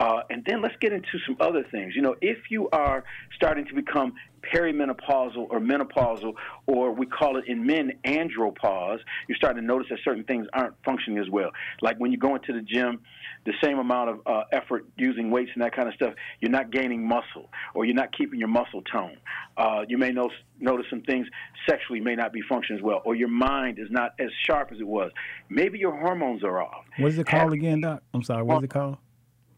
[0.00, 1.94] Uh, and then let's get into some other things.
[1.94, 3.04] You know, if you are
[3.36, 4.14] starting to become
[4.52, 6.34] perimenopausal or menopausal,
[6.66, 10.74] or we call it in men andropause, you're starting to notice that certain things aren't
[10.84, 11.50] functioning as well.
[11.80, 13.00] Like when you go into the gym,
[13.46, 16.70] the same amount of uh, effort using weights and that kind of stuff, you're not
[16.70, 19.16] gaining muscle, or you're not keeping your muscle tone.
[19.56, 21.26] Uh, you may no- notice some things
[21.68, 24.80] sexually may not be functioning as well, or your mind is not as sharp as
[24.80, 25.10] it was.
[25.48, 26.84] Maybe your hormones are off.
[26.98, 28.02] What is it called again, Doc?
[28.12, 28.42] I'm sorry.
[28.42, 28.98] What is it called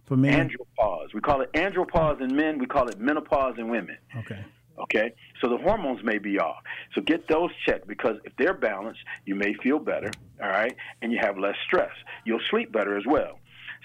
[0.07, 0.49] for men?
[0.49, 1.15] Andropause.
[1.15, 2.59] We call it andropause in men.
[2.59, 3.99] We call it menopause in women.
[4.17, 4.45] Okay.
[4.79, 6.63] Okay, so the hormones may be off.
[6.95, 10.11] So get those checked because if they're balanced, you may feel better.
[10.43, 11.93] All right, and you have less stress.
[12.27, 13.39] You'll sleep better as well.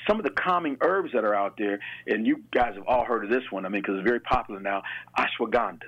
[0.08, 3.24] Some of the calming herbs that are out there, and you guys have all heard
[3.24, 3.66] of this one.
[3.66, 4.84] I mean, because it's very popular now.
[5.18, 5.80] Ashwagandha.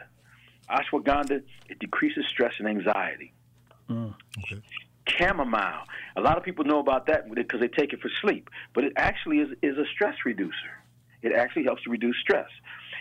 [0.69, 3.33] Ashwagandha it decreases stress and anxiety.
[3.89, 4.13] Mm.
[5.07, 5.83] Chamomile.
[6.15, 8.93] A lot of people know about that because they take it for sleep, but it
[8.97, 10.83] actually is, is a stress reducer.
[11.21, 12.49] It actually helps to reduce stress.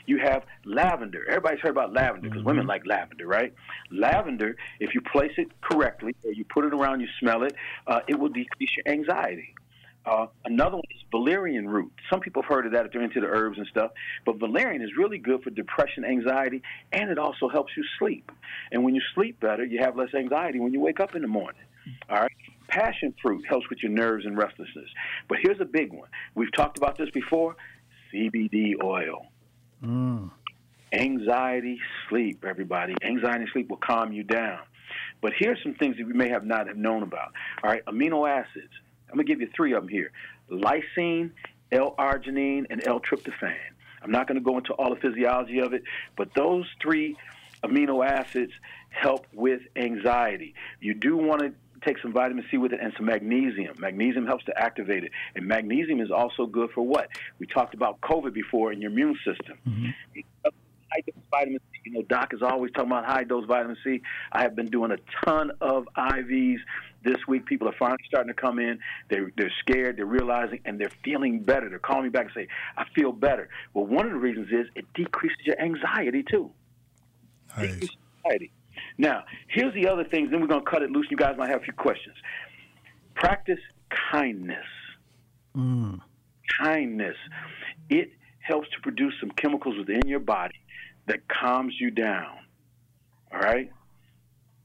[0.06, 1.24] You have lavender.
[1.28, 3.52] Everybody's heard about lavender because women like lavender, right?
[3.90, 7.54] Lavender, if you place it correctly or you put it around, you smell it,
[7.86, 9.54] uh, it will decrease your anxiety.
[10.04, 11.92] Uh, another one is valerian root.
[12.10, 13.92] Some people have heard of that if they're into the herbs and stuff.
[14.26, 16.62] But valerian is really good for depression, anxiety,
[16.92, 18.30] and it also helps you sleep.
[18.72, 21.28] And when you sleep better, you have less anxiety when you wake up in the
[21.28, 21.62] morning.
[22.08, 22.32] All right.
[22.68, 24.88] Passion fruit helps with your nerves and restlessness.
[25.28, 26.08] But here's a big one.
[26.34, 27.56] We've talked about this before
[28.12, 29.26] CBD oil.
[30.92, 32.94] Anxiety, sleep, everybody.
[33.02, 34.60] Anxiety and sleep will calm you down.
[35.20, 37.32] But here's some things that we may have not have known about.
[37.62, 38.72] All right, amino acids.
[39.12, 40.10] I'm gonna give you three of them here:
[40.50, 41.30] lysine,
[41.70, 43.54] L-arginine, and L-tryptophan.
[44.02, 45.84] I'm not going to go into all the physiology of it,
[46.16, 47.16] but those three
[47.64, 48.52] amino acids
[48.90, 50.54] help with anxiety.
[50.80, 51.52] You do want to
[51.84, 53.76] take some vitamin C with it and some magnesium.
[53.78, 55.12] Magnesium helps to activate it.
[55.34, 57.08] And magnesium is also good for what?
[57.38, 59.58] We talked about COVID before in your immune system.
[59.68, 59.90] Mm-hmm.
[60.92, 61.80] High dose vitamin C.
[61.84, 64.02] You know, Doc is always talking about high dose vitamin C.
[64.30, 66.58] I have been doing a ton of IVs
[67.04, 67.46] this week.
[67.46, 68.78] People are finally starting to come in.
[69.10, 69.96] They're, they're scared.
[69.96, 71.68] They're realizing, and they're feeling better.
[71.68, 74.66] They're calling me back and say, "I feel better." Well, one of the reasons is
[74.74, 76.50] it decreases your anxiety too.
[77.56, 77.88] Nice.
[78.24, 78.52] Anxiety.
[78.98, 80.30] Now, here's the other things.
[80.30, 81.06] Then we're going to cut it loose.
[81.10, 82.16] You guys might have a few questions.
[83.14, 83.58] Practice
[84.10, 84.66] kindness.
[85.56, 86.00] Mm.
[86.60, 87.16] Kindness.
[87.90, 90.58] It helps to produce some chemicals within your body
[91.06, 92.38] that calms you down.
[93.32, 93.70] All right.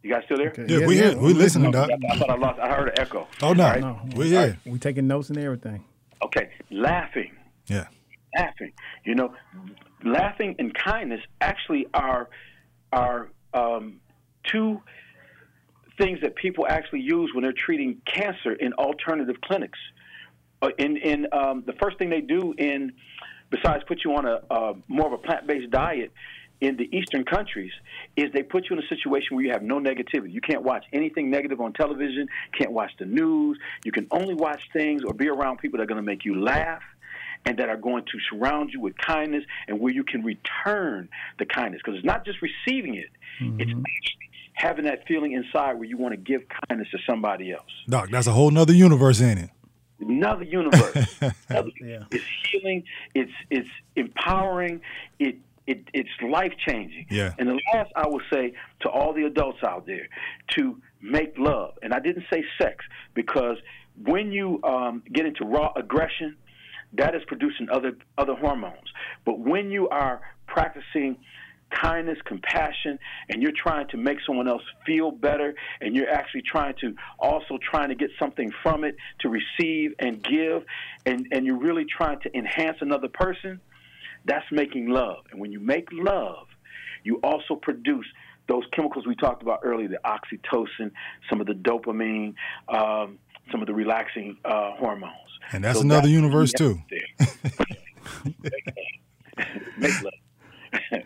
[0.03, 0.49] You guys still there?
[0.49, 0.65] Okay.
[0.67, 1.17] Yeah, we here.
[1.17, 1.89] We're listening, Doc.
[2.09, 2.59] I thought I lost.
[2.59, 3.27] I heard an echo.
[3.41, 3.81] Oh no, All right?
[3.81, 4.57] No, we here.
[4.65, 5.83] We're taking notes and everything.
[6.23, 6.49] Okay.
[6.69, 7.31] Laughing.
[7.67, 7.87] Yeah.
[8.37, 8.71] laughing.
[9.05, 9.33] You know,
[10.03, 12.29] laughing and kindness actually are
[12.93, 13.99] are um,
[14.43, 14.81] two
[15.97, 19.79] things that people actually use when they're treating cancer in alternative clinics.
[20.61, 22.93] Uh, in in um, the first thing they do in
[23.49, 26.11] besides put you on a uh, more of a plant-based diet
[26.61, 27.71] in the eastern countries
[28.15, 30.31] is they put you in a situation where you have no negativity.
[30.31, 33.57] You can't watch anything negative on television, can't watch the news.
[33.83, 36.41] You can only watch things or be around people that are going to make you
[36.41, 36.81] laugh
[37.45, 41.07] and that are going to surround you with kindness and where you can return
[41.39, 43.79] the kindness because it's not just receiving it, it's mm-hmm.
[43.79, 48.09] actually having that feeling inside where you want to give kindness to somebody else Doc,
[48.09, 49.49] that's a whole nother universe in it.
[49.99, 51.15] another universe.
[51.49, 52.03] Another- Yeah.
[52.11, 52.83] It's healing.
[53.15, 54.81] It's it's empowering.
[55.19, 55.37] It
[55.67, 57.05] it it's life changing.
[57.09, 57.33] Yeah.
[57.37, 60.07] And the last I will say to all the adults out there
[60.57, 63.57] to make love, and I didn't say sex because
[64.03, 66.37] when you um, get into raw aggression,
[66.93, 68.91] that is producing other other hormones.
[69.25, 71.17] But when you are practicing
[71.69, 72.97] kindness, compassion,
[73.29, 77.57] and you're trying to make someone else feel better, and you're actually trying to also
[77.69, 80.63] trying to get something from it to receive and give,
[81.05, 83.59] and, and you're really trying to enhance another person,
[84.27, 85.23] that's making love.
[85.31, 86.47] And when you make love,
[87.03, 88.05] you also produce
[88.47, 90.91] those chemicals we talked about earlier, the oxytocin,
[91.29, 92.33] some of the dopamine,
[92.69, 93.17] um,
[93.51, 95.13] some of the relaxing uh, hormones.
[95.51, 96.81] And that's So another universe, too.
[99.77, 100.13] Make love.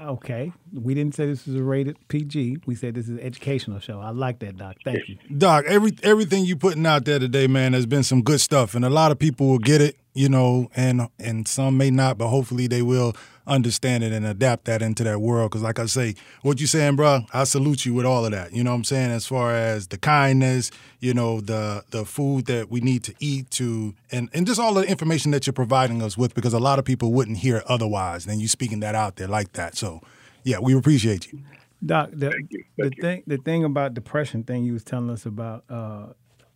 [0.00, 2.58] Okay, we didn't say this was a rated PG.
[2.64, 4.00] We said this is an educational show.
[4.00, 4.76] I like that, Doc.
[4.82, 5.18] Thank you.
[5.36, 8.84] Doc, every everything you putting out there today, man, has been some good stuff, and
[8.84, 12.28] a lot of people will get it, you know, and and some may not, but
[12.28, 13.14] hopefully they will
[13.46, 15.50] understand it and adapt that into that world.
[15.50, 18.52] Because, like I say, what you saying, bro, I salute you with all of that.
[18.52, 19.10] You know what I'm saying?
[19.10, 23.50] As far as the kindness, you know, the the food that we need to eat
[23.52, 26.78] to, and and just all the information that you're providing us with, because a lot
[26.78, 28.24] of people wouldn't hear it otherwise.
[28.26, 29.76] Then you speaking that out there like that.
[29.76, 30.00] So,
[30.44, 31.42] yeah, we appreciate you.
[31.84, 32.64] Doc, the, you.
[32.76, 33.02] the Thank you.
[33.02, 36.08] thing the thing about depression thing you was telling us about, uh,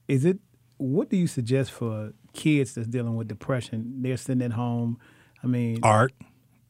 [0.06, 0.38] is it
[0.76, 4.02] what do you suggest for kids that's dealing with depression?
[4.02, 4.98] They're sitting at home.
[5.42, 6.12] I mean, Art.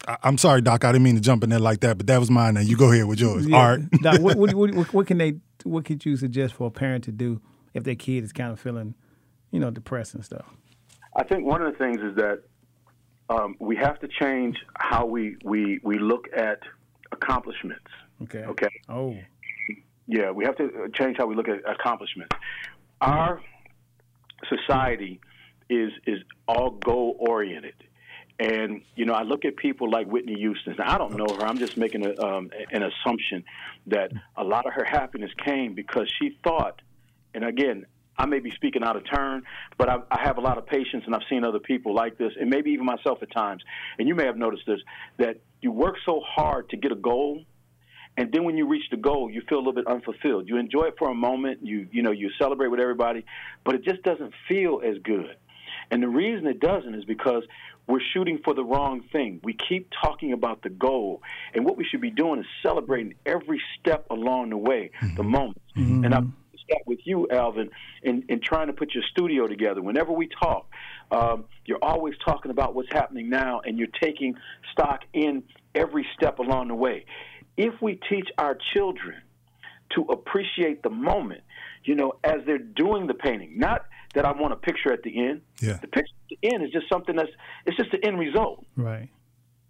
[0.07, 0.85] I- I'm sorry, Doc.
[0.85, 2.55] I didn't mean to jump in there like that, but that was mine.
[2.55, 3.47] Now you go ahead with yours.
[3.47, 3.57] yeah.
[3.57, 3.81] Art.
[4.03, 5.35] Doc, what, what, what, what, what can they?
[5.65, 7.41] What could you suggest for a parent to do
[7.73, 8.95] if their kid is kind of feeling,
[9.51, 10.45] you know, depressed and stuff?
[11.17, 12.43] I think one of the things is that
[13.31, 16.59] um, we have to change how we, we, we look at
[17.13, 17.87] accomplishments.
[18.25, 18.41] Okay.
[18.45, 18.69] Okay.
[18.89, 19.17] Oh.
[20.07, 22.35] Yeah, we have to uh, change how we look at accomplishments.
[23.01, 23.41] Our
[24.49, 25.21] society
[25.71, 27.75] is is all goal oriented.
[28.39, 30.75] And you know, I look at people like Whitney Houston.
[30.79, 31.47] Now, I don't know her.
[31.47, 33.45] I'm just making a, um, an assumption
[33.87, 36.81] that a lot of her happiness came because she thought.
[37.33, 39.43] And again, I may be speaking out of turn,
[39.77, 42.33] but I, I have a lot of patients, and I've seen other people like this,
[42.41, 43.63] and maybe even myself at times.
[43.99, 44.81] And you may have noticed this:
[45.19, 47.45] that you work so hard to get a goal,
[48.17, 50.49] and then when you reach the goal, you feel a little bit unfulfilled.
[50.49, 53.25] You enjoy it for a moment, you you know, you celebrate with everybody,
[53.65, 55.37] but it just doesn't feel as good.
[55.91, 57.43] And the reason it doesn't is because
[57.87, 59.41] we're shooting for the wrong thing.
[59.43, 61.23] We keep talking about the goal,
[61.55, 65.61] and what we should be doing is celebrating every step along the way, the moment.
[66.05, 66.21] And I
[66.65, 67.71] start with you, Alvin,
[68.03, 69.83] in, in trying to put your studio together.
[69.83, 70.67] Whenever we talk,
[71.11, 74.35] um, you're always talking about what's happening now, and you're taking
[74.73, 75.43] stock in
[75.75, 77.05] every step along the way.
[77.57, 79.17] If we teach our children
[79.95, 81.43] to appreciate the moment,
[81.85, 85.27] you know, as they're doing the painting, not that I want a picture at the
[85.27, 85.43] end.
[85.61, 85.79] Yeah.
[85.81, 87.31] The picture at the end is just something that's
[87.67, 89.09] it's just the end result Right.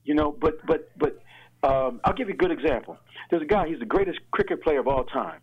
[0.05, 0.33] you know.
[0.39, 1.19] But but but
[1.69, 2.99] um, I'll give you a good example.
[3.31, 3.69] There's a guy.
[3.69, 5.41] He's the greatest cricket player of all time.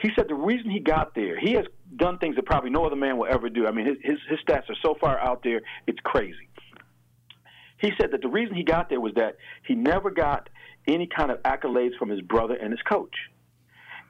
[0.00, 1.64] He said the reason he got there, he has
[1.96, 3.66] done things that probably no other man will ever do.
[3.66, 6.48] I mean, his his, his stats are so far out there, it's crazy.
[7.78, 9.36] He said that the reason he got there was that
[9.66, 10.48] he never got
[10.86, 13.14] any kind of accolades from his brother and his coach,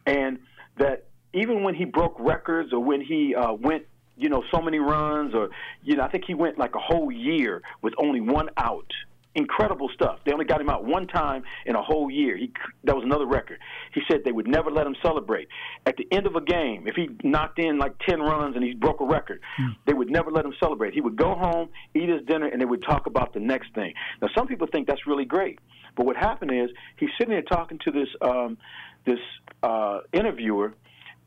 [0.07, 0.38] and
[0.78, 3.85] that even when he broke records or when he uh, went,
[4.22, 5.50] you know, so many runs, or
[5.82, 8.90] you know, I think he went like a whole year with only one out.
[9.35, 10.18] Incredible stuff.
[10.26, 12.37] They only got him out one time in a whole year.
[12.37, 12.52] He
[12.85, 13.58] that was another record.
[13.94, 15.48] He said they would never let him celebrate.
[15.87, 18.74] At the end of a game, if he knocked in like ten runs and he
[18.74, 19.40] broke a record,
[19.87, 20.92] they would never let him celebrate.
[20.92, 23.94] He would go home, eat his dinner, and they would talk about the next thing.
[24.20, 25.58] Now, some people think that's really great,
[25.96, 28.58] but what happened is he's sitting there talking to this um,
[29.06, 29.22] this
[29.62, 30.74] uh, interviewer,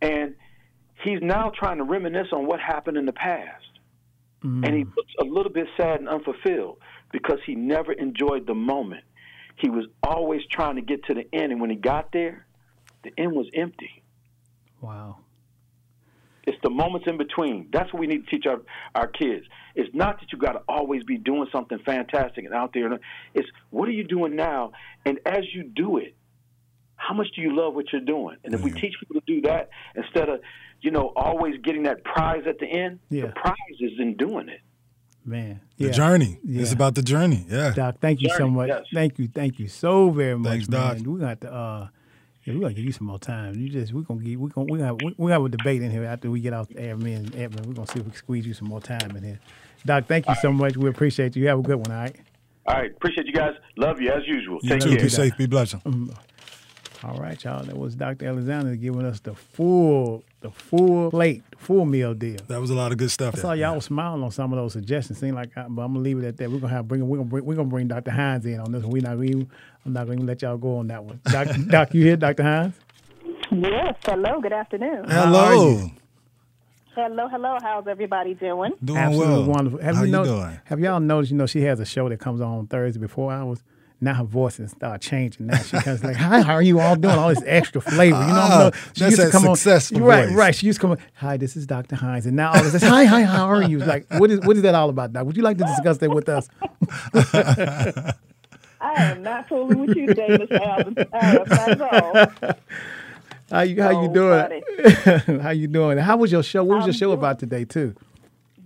[0.03, 0.35] and
[1.05, 3.63] he's now trying to reminisce on what happened in the past.
[4.43, 4.65] Mm.
[4.65, 6.77] And he looks a little bit sad and unfulfilled
[7.11, 9.03] because he never enjoyed the moment.
[9.57, 12.45] He was always trying to get to the end, and when he got there,
[13.03, 14.03] the end was empty.
[14.81, 15.19] Wow.
[16.43, 17.69] It's the moments in between.
[17.71, 18.61] That's what we need to teach our,
[18.93, 19.45] our kids.
[19.73, 22.99] It's not that you got to always be doing something fantastic and out there.
[23.33, 24.73] It's what are you doing now?
[25.05, 26.15] And as you do it,
[26.97, 28.37] how much do you love what you're doing?
[28.43, 30.39] And if we teach people to do that instead of,
[30.81, 33.27] you know, always getting that prize at the end, Yeah.
[33.27, 34.61] the prize is in doing it.
[35.25, 35.59] Man.
[35.77, 35.91] The Yeah.
[35.91, 36.37] journey.
[36.47, 37.45] It's about the journey.
[37.49, 37.73] Yeah.
[37.75, 38.67] Doc, thank you so much.
[38.67, 38.83] yes.
[38.93, 40.97] Thank you, thank you so very much, Thanks, man.
[40.97, 41.07] Doc.
[41.07, 41.87] We got to uh
[42.43, 43.55] yeah, we gotta give you some more time.
[43.55, 45.89] You just we're gonna give we're gonna we have we, we have a debate in
[45.89, 47.65] here after we get off the air, me and Edmund.
[47.65, 49.39] We're gonna see if we can squeeze you some more time in here.
[49.83, 50.77] Doc, thank you so much.
[50.77, 51.41] We appreciate you.
[51.41, 52.15] You have a good one, all right?
[52.67, 52.91] All right.
[52.91, 53.53] Appreciate you guys.
[53.77, 54.59] Love you as usual.
[54.61, 54.89] You Take too.
[54.91, 54.99] care.
[55.01, 55.37] Be safe.
[55.37, 55.75] Be blessed.
[57.05, 57.63] All right, y'all.
[57.63, 58.25] That was Dr.
[58.27, 62.39] Alexander giving us the full, the full plate, full meal deal.
[62.47, 63.35] That was a lot of good stuff.
[63.35, 63.57] I saw there.
[63.57, 65.19] y'all was smiling on some of those suggestions.
[65.19, 66.49] Seemed like, I, but I'm gonna leave it at that.
[66.49, 68.09] We're gonna have bring we're gonna bring we're gonna bring Dr.
[68.11, 68.81] Hines in on this.
[68.83, 68.91] one.
[68.91, 69.47] We not even
[69.85, 71.19] I'm not gonna let y'all go on that one.
[71.25, 72.41] Doc, Doc you here, Dr.
[72.43, 72.73] Hines?
[73.51, 73.95] Yes.
[74.03, 74.41] Hello.
[74.41, 75.07] Good afternoon.
[75.07, 75.69] How are Hello.
[75.69, 75.91] you?
[76.95, 77.27] Hello.
[77.27, 77.57] Hello.
[77.61, 78.71] How's everybody doing?
[78.83, 79.45] Doing Absolutely well.
[79.45, 79.79] wonderful.
[79.81, 80.59] Have How you, you know- doing?
[80.65, 81.31] Have y'all noticed?
[81.31, 83.61] You know, she has a show that comes on Thursday before hours.
[84.01, 85.47] Now her voice has started changing.
[85.47, 87.15] Now she comes like, "Hi, how are you all doing?
[87.15, 90.01] All this extra flavor." You know, Ah, no, she that's used to come on- successful
[90.01, 90.29] right, voice.
[90.31, 90.37] right.
[90.37, 90.55] right.
[90.55, 90.91] She used to come.
[90.91, 91.95] on, Hi, this is Dr.
[91.95, 94.57] Hines, and now all of a "Hi, hi, how are you?" Like, what is what
[94.57, 95.25] is that all about, Doc?
[95.25, 96.49] Would you like to discuss that with us?
[98.81, 100.59] I am not fooling with you today, Mr.
[100.61, 100.95] Alvin.
[101.13, 101.81] I am not at
[102.43, 102.53] all.
[103.51, 105.39] How you how you Oh, doing?
[105.41, 105.97] how you doing?
[105.99, 106.63] How was your show?
[106.63, 107.95] What was your I'm show doing- about today too?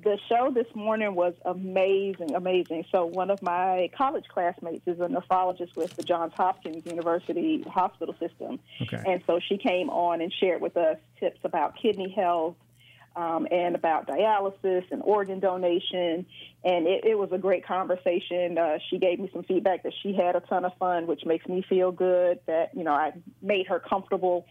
[0.01, 2.85] The show this morning was amazing, amazing.
[2.91, 8.15] So one of my college classmates is a nephrologist with the Johns Hopkins University hospital
[8.19, 9.01] system, Okay.
[9.05, 12.55] and so she came on and shared with us tips about kidney health.
[13.15, 16.25] Um, and about dialysis and organ donation,
[16.63, 18.57] and it, it was a great conversation.
[18.57, 21.45] Uh, she gave me some feedback that she had a ton of fun, which makes
[21.47, 22.39] me feel good.
[22.45, 24.45] That you know I made her comfortable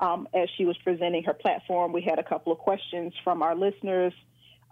[0.00, 1.92] um, as she was presenting her platform.
[1.92, 4.14] We had a couple of questions from our listeners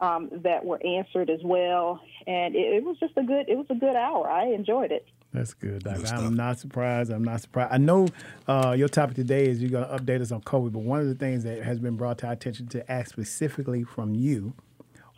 [0.03, 3.49] um, that were answered as well, and it, it was just a good.
[3.49, 4.29] It was a good hour.
[4.29, 5.07] I enjoyed it.
[5.33, 5.97] That's good, Doc.
[5.97, 7.11] Good I'm not surprised.
[7.11, 7.73] I'm not surprised.
[7.73, 8.09] I know
[8.47, 11.07] uh, your topic today is you're going to update us on COVID, but one of
[11.07, 14.53] the things that has been brought to our attention to ask specifically from you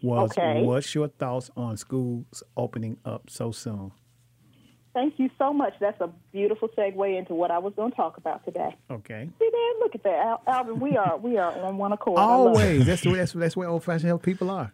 [0.03, 0.63] was Okay.
[0.63, 3.91] what's your thoughts on schools opening up so soon?
[4.95, 5.75] Thank you so much.
[5.81, 8.77] That's a beautiful segue into what I was going to talk about today.
[8.89, 9.29] Okay.
[9.41, 10.79] See there, look at that, Al- Alvin.
[10.79, 12.19] We are we are on one accord.
[12.19, 12.49] I love it.
[12.49, 12.87] Always.
[12.87, 14.73] That's the way, that's, that's where old fashioned health people are.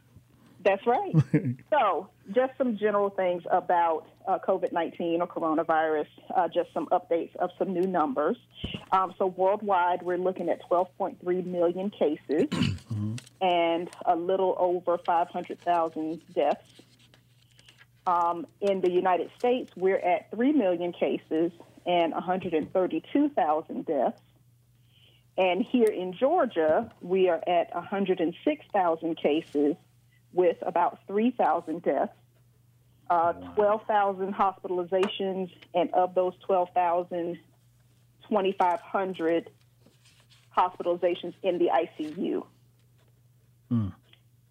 [0.63, 1.15] That's right.
[1.71, 6.07] so, just some general things about uh, COVID 19 or coronavirus,
[6.37, 8.37] uh, just some updates of some new numbers.
[8.93, 12.49] Um, so, worldwide, we're looking at 12.3 million cases
[13.41, 16.83] and a little over 500,000 deaths.
[18.07, 21.53] Um, in the United States, we're at 3 million cases
[21.87, 24.21] and 132,000 deaths.
[25.37, 29.77] And here in Georgia, we are at 106,000 cases
[30.33, 32.13] with about 3,000 deaths,
[33.09, 37.39] uh, 12,000 hospitalizations, and of those 12,000,
[38.29, 39.51] 2,500
[40.57, 42.45] hospitalizations in the ICU.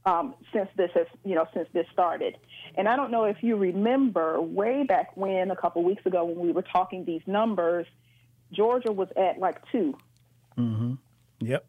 [0.09, 2.33] Um, since this has, you know, since this started,
[2.75, 6.39] and I don't know if you remember way back when, a couple weeks ago, when
[6.47, 7.85] we were talking these numbers,
[8.51, 9.89] Georgia was at like two.
[10.57, 10.93] Mm-hmm.
[11.41, 11.65] Yep.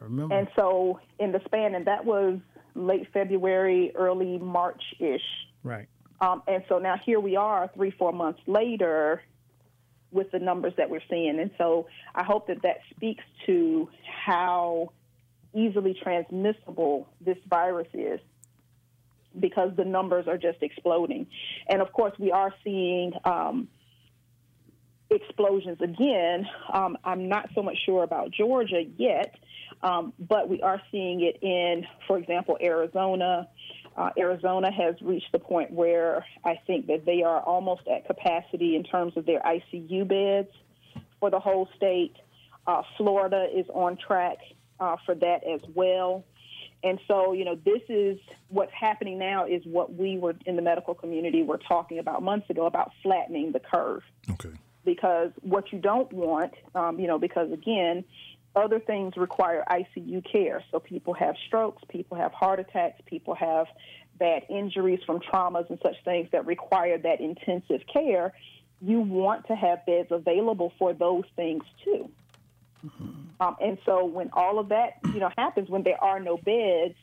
[0.00, 0.34] I remember.
[0.34, 2.40] And so in the span, and that was
[2.74, 5.28] late February, early March ish.
[5.62, 5.88] right.
[6.20, 9.22] Um, and so now here we are, three, four months later,
[10.10, 11.38] with the numbers that we're seeing.
[11.40, 13.88] And so I hope that that speaks to
[14.26, 14.92] how
[15.54, 18.20] easily transmissible this virus is
[19.38, 21.26] because the numbers are just exploding.
[21.68, 23.68] And of course, we are seeing um,
[25.10, 26.46] explosions again.
[26.72, 29.34] Um, I'm not so much sure about Georgia yet,
[29.82, 33.48] um, but we are seeing it in, for example, Arizona.
[33.96, 38.76] Uh, Arizona has reached the point where I think that they are almost at capacity
[38.76, 40.52] in terms of their ICU beds
[41.20, 42.16] for the whole state.
[42.66, 44.38] Uh, Florida is on track
[44.80, 46.24] uh, for that as well.
[46.82, 48.18] And so, you know, this is
[48.48, 52.50] what's happening now is what we were in the medical community were talking about months
[52.50, 54.02] ago about flattening the curve.
[54.30, 54.50] Okay.
[54.84, 58.04] Because what you don't want, um, you know, because again,
[58.54, 60.62] other things require ICU care.
[60.70, 63.66] So people have strokes, people have heart attacks, people have
[64.18, 68.34] bad injuries from traumas and such things that require that intensive care.
[68.80, 72.10] You want to have beds available for those things too.
[73.40, 76.94] Um, and so when all of that, you know, happens, when there are no beds,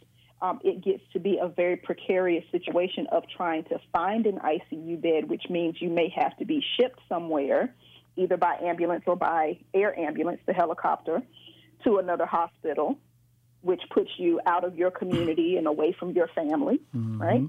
[0.42, 5.02] um, it gets to be a very precarious situation of trying to find an ICU
[5.02, 7.74] bed, which means you may have to be shipped somewhere,
[8.16, 11.22] either by ambulance or by air ambulance, the helicopter,
[11.84, 12.98] to another hospital,
[13.62, 16.80] which puts you out of your community and away from your family,
[17.20, 17.42] right?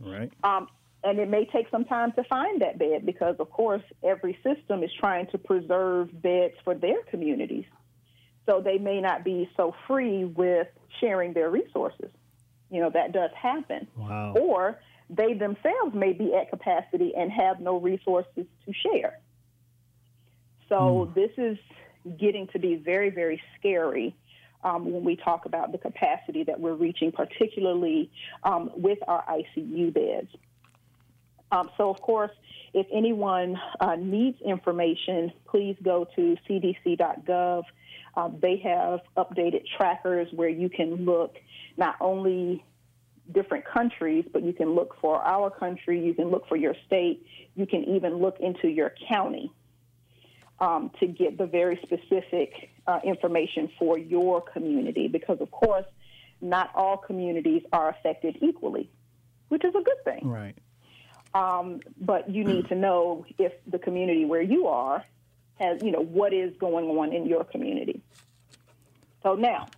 [0.00, 0.32] Right.
[0.42, 0.68] Um,
[1.02, 4.82] and it may take some time to find that bed because, of course, every system
[4.82, 7.64] is trying to preserve beds for their communities.
[8.46, 10.66] So they may not be so free with
[11.00, 12.10] sharing their resources.
[12.70, 13.86] You know, that does happen.
[13.96, 14.34] Wow.
[14.38, 14.78] Or
[15.08, 19.18] they themselves may be at capacity and have no resources to share.
[20.68, 21.58] So this is
[22.18, 24.14] getting to be very, very scary
[24.62, 28.10] um, when we talk about the capacity that we're reaching, particularly
[28.44, 30.28] um, with our ICU beds.
[31.52, 32.30] Um, so, of course,
[32.72, 37.62] if anyone uh, needs information, please go to cdc.gov.
[38.16, 41.36] Uh, they have updated trackers where you can look
[41.76, 42.64] not only
[43.32, 47.24] different countries, but you can look for our country, you can look for your state,
[47.54, 49.52] you can even look into your county
[50.60, 55.86] um, to get the very specific uh, information for your community because, of course,
[56.40, 58.90] not all communities are affected equally,
[59.48, 60.28] which is a good thing.
[60.28, 60.56] Right.
[61.34, 65.04] Um, but you need to know if the community where you are
[65.58, 68.02] has, you know, what is going on in your community.
[69.22, 69.68] So now,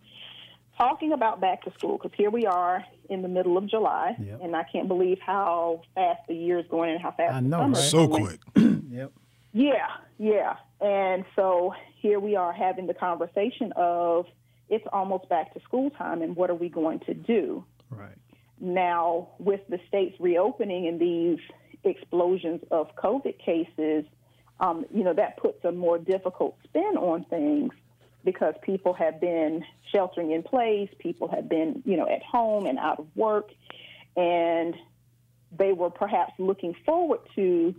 [0.79, 4.41] talking about back to school, because here we are in the middle of July, Yep.
[4.43, 7.49] and I can't believe how fast the year is going and how fast I the
[7.49, 7.85] know, summer right?
[7.85, 8.41] is So quick.
[8.93, 9.13] Yep.
[9.55, 9.87] Yeah,
[10.19, 10.57] yeah.
[10.81, 14.27] And so here we are having the conversation of
[14.69, 17.65] it's almost back to school time, and what are we going to do?
[17.91, 18.17] Right.
[18.63, 21.41] Now, with the states reopening and these
[21.83, 24.05] explosions of COVID cases,
[24.61, 27.73] um, you know, that puts a more difficult spin on things
[28.25, 32.79] because people have been sheltering in place, people have been, you know, at home and
[32.79, 33.51] out of work,
[34.17, 34.77] and
[35.59, 37.75] they were perhaps looking forward to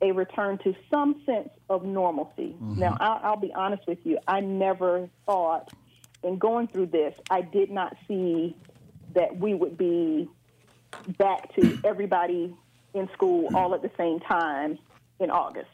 [0.00, 2.54] a return to some sense of normalcy.
[2.60, 5.72] Now, I'll, I'll be honest with you, I never thought
[6.22, 8.56] in going through this, I did not see
[9.14, 10.28] that we would be
[11.18, 12.54] back to everybody
[12.94, 14.78] in school all at the same time
[15.20, 15.68] in August.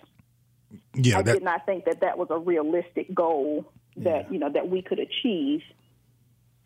[0.94, 4.50] Yeah, I that, did not think that that was a realistic goal that you know
[4.50, 5.62] that we could achieve,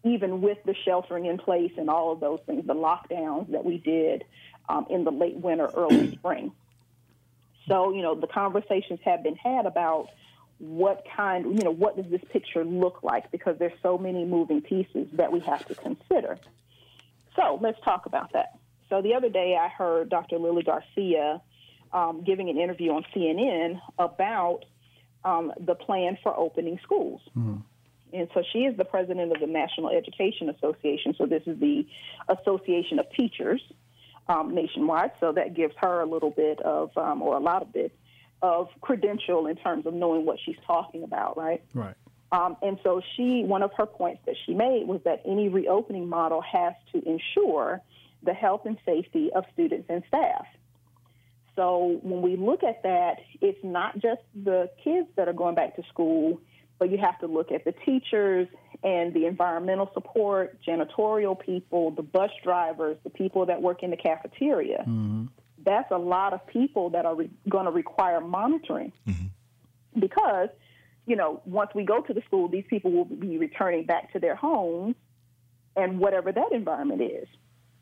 [0.05, 3.79] even with the sheltering in place and all of those things, the lockdowns that we
[3.79, 4.25] did
[4.69, 6.53] um, in the late winter, early spring.
[7.67, 10.09] So you know the conversations have been had about
[10.59, 13.31] what kind, you know, what does this picture look like?
[13.31, 16.39] Because there's so many moving pieces that we have to consider.
[17.37, 18.59] So let's talk about that.
[18.89, 20.39] So the other day, I heard Dr.
[20.39, 21.41] Lily Garcia
[21.93, 24.65] um, giving an interview on CNN about
[25.25, 27.21] um, the plan for opening schools.
[28.13, 31.15] And so she is the president of the National Education Association.
[31.19, 31.87] So this is the
[32.29, 33.61] Association of Teachers
[34.29, 35.13] um, nationwide.
[35.21, 37.93] So that gives her a little bit of, um, or a lot of bit,
[38.43, 41.63] of credential in terms of knowing what she's talking about, right?
[41.75, 41.95] Right.
[42.31, 46.09] Um, and so she, one of her points that she made was that any reopening
[46.09, 47.81] model has to ensure
[48.23, 50.47] the health and safety of students and staff.
[51.57, 55.75] So when we look at that, it's not just the kids that are going back
[55.77, 56.41] to school,
[56.79, 58.47] but you have to look at the teachers
[58.85, 63.97] and the environmental support, janitorial people, the bus drivers, the people that work in the
[63.97, 64.85] cafeteria.
[65.65, 70.01] That's a lot of people that are re- going to require monitoring mm-hmm.
[70.01, 70.49] because,
[71.07, 74.19] you know, once we go to the school, these people will be returning back to
[74.19, 74.95] their homes
[75.77, 77.29] and whatever that environment is,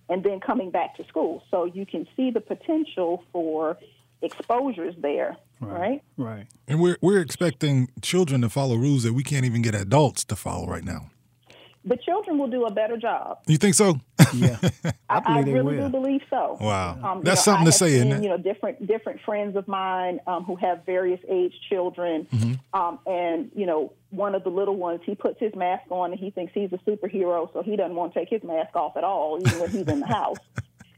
[0.08, 1.42] and then coming back to school.
[1.50, 3.78] So you can see the potential for
[4.22, 6.02] exposures there, right?
[6.16, 6.46] Right.
[6.66, 10.36] and we're we're expecting children to follow rules that we can't even get adults to
[10.36, 11.10] follow right now.
[11.86, 13.38] The children will do a better job.
[13.46, 14.00] You think so?
[14.34, 14.58] Yeah.
[15.08, 15.86] I I, believe they really will.
[15.88, 16.58] do believe so.
[16.60, 16.98] Wow.
[17.02, 18.22] Um, That's know, something I to say, seen, isn't it?
[18.24, 22.78] You know, different different friends of mine um, who have various age children, Mm-hmm.
[22.80, 26.18] um, and you know, one of the little ones, he puts his mask on and
[26.18, 29.04] he thinks he's a superhero, so he doesn't want to take his mask off at
[29.04, 30.38] all, even when he's in the house.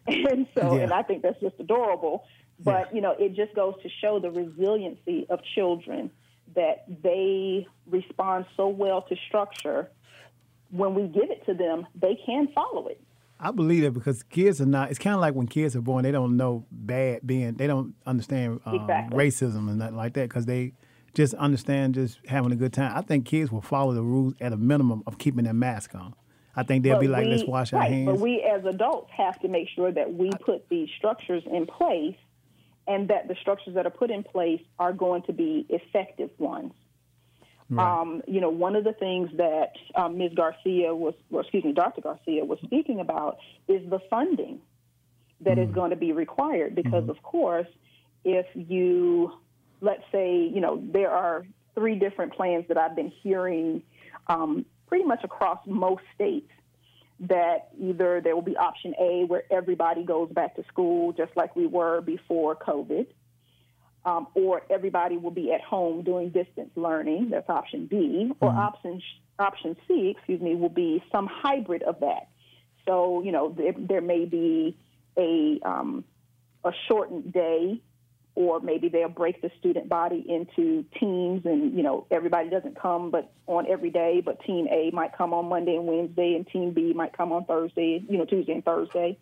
[0.06, 0.84] And so, Yeah.
[0.84, 2.24] and I think that's just adorable.
[2.60, 6.10] But you know, it just goes to show the resiliency of children
[6.54, 9.90] that they respond so well to structure.
[10.70, 13.00] When we give it to them, they can follow it.
[13.40, 14.90] I believe that because kids are not.
[14.90, 17.54] It's kind of like when kids are born, they don't know bad being.
[17.54, 19.16] They don't understand um, Exactly.
[19.16, 20.72] racism and nothing like that because they
[21.14, 22.92] just understand just having a good time.
[22.96, 26.14] I think kids will follow the rules at a minimum of keeping their mask on.
[26.56, 29.10] I think they'll But be like, we- "Let's wash our hands." But we as adults
[29.16, 32.16] have to make sure that we put these structures in place
[32.88, 36.72] and that the structures that are put in place are going to be effective ones.
[37.76, 40.32] Um, you know, one of the things that um, Ms.
[40.34, 42.00] Garcia was, or excuse me, Dr.
[42.00, 44.60] Garcia was speaking about is the funding
[45.42, 47.68] that is going to be required because, of course,
[48.24, 49.32] if you,
[49.80, 53.82] let's say, you know, there are three different plans that I've been hearing
[54.26, 56.50] um, pretty much across most states
[57.20, 61.54] that either there will be option A where everybody goes back to school just like
[61.56, 63.06] we were before COVID,
[64.04, 67.30] um, or everybody will be at home doing distance learning.
[67.30, 69.02] That's option B, or option
[69.38, 72.28] option C, excuse me, will be some hybrid of that.
[72.86, 74.76] So you know there, there may be
[75.18, 76.04] a um,
[76.64, 77.80] a shortened day,
[78.34, 83.10] or maybe they'll break the student body into teams, and you know everybody doesn't come,
[83.10, 84.22] but on every day.
[84.24, 87.44] But team A might come on Monday and Wednesday, and team B might come on
[87.44, 89.18] Thursday, you know Tuesday and Thursday.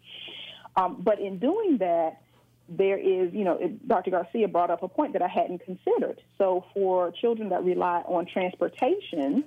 [0.76, 2.20] Um, but in doing that,
[2.68, 4.10] there is, you know, it, Dr.
[4.10, 6.20] Garcia brought up a point that I hadn't considered.
[6.38, 9.44] So for children that rely on transportation,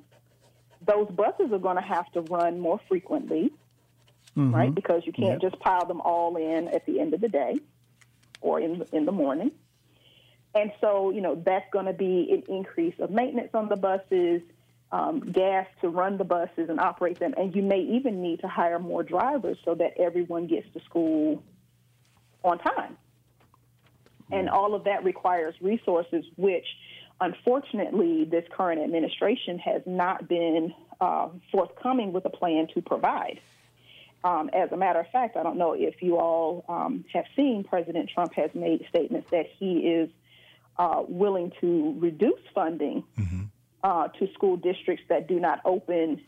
[0.86, 3.52] those buses are going to have to run more frequently,
[4.54, 4.74] right?
[4.74, 7.60] Because you can't just pile them all in at the end of the day
[8.42, 9.52] or in in the morning.
[10.56, 14.42] And so, you know, that's going to be an increase of maintenance on the buses,
[14.92, 18.48] um, gas to run the buses and operate them, and you may even need to
[18.48, 21.44] hire more drivers so that everyone gets to school
[22.44, 22.98] on time.
[24.32, 26.66] And all of that requires resources, which
[27.20, 33.40] unfortunately this current administration has not been uh, forthcoming with a plan to provide.
[34.24, 37.64] Um, as a matter of fact, I don't know if you all um, have seen
[37.64, 40.10] President Trump has made statements that he is
[40.78, 43.04] uh, willing to reduce funding
[43.84, 46.22] uh, to school districts that do not open,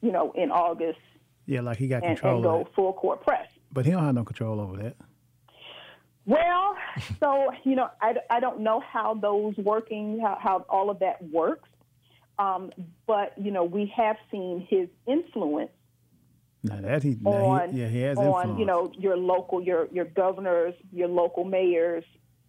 [0.00, 1.00] you know, in August
[1.46, 3.48] yeah, like he got and, control and go full court press.
[3.72, 4.96] but he don't have no control over that.
[6.24, 6.76] Well,
[7.20, 11.22] so you know, I, I don't know how those working, how, how all of that
[11.30, 11.68] works,
[12.38, 12.70] um,
[13.06, 15.70] but you know, we have seen his influence
[16.62, 18.58] Now that he, on he yeah, he has on influence.
[18.60, 22.04] you know your local, your your governors, your local mayors,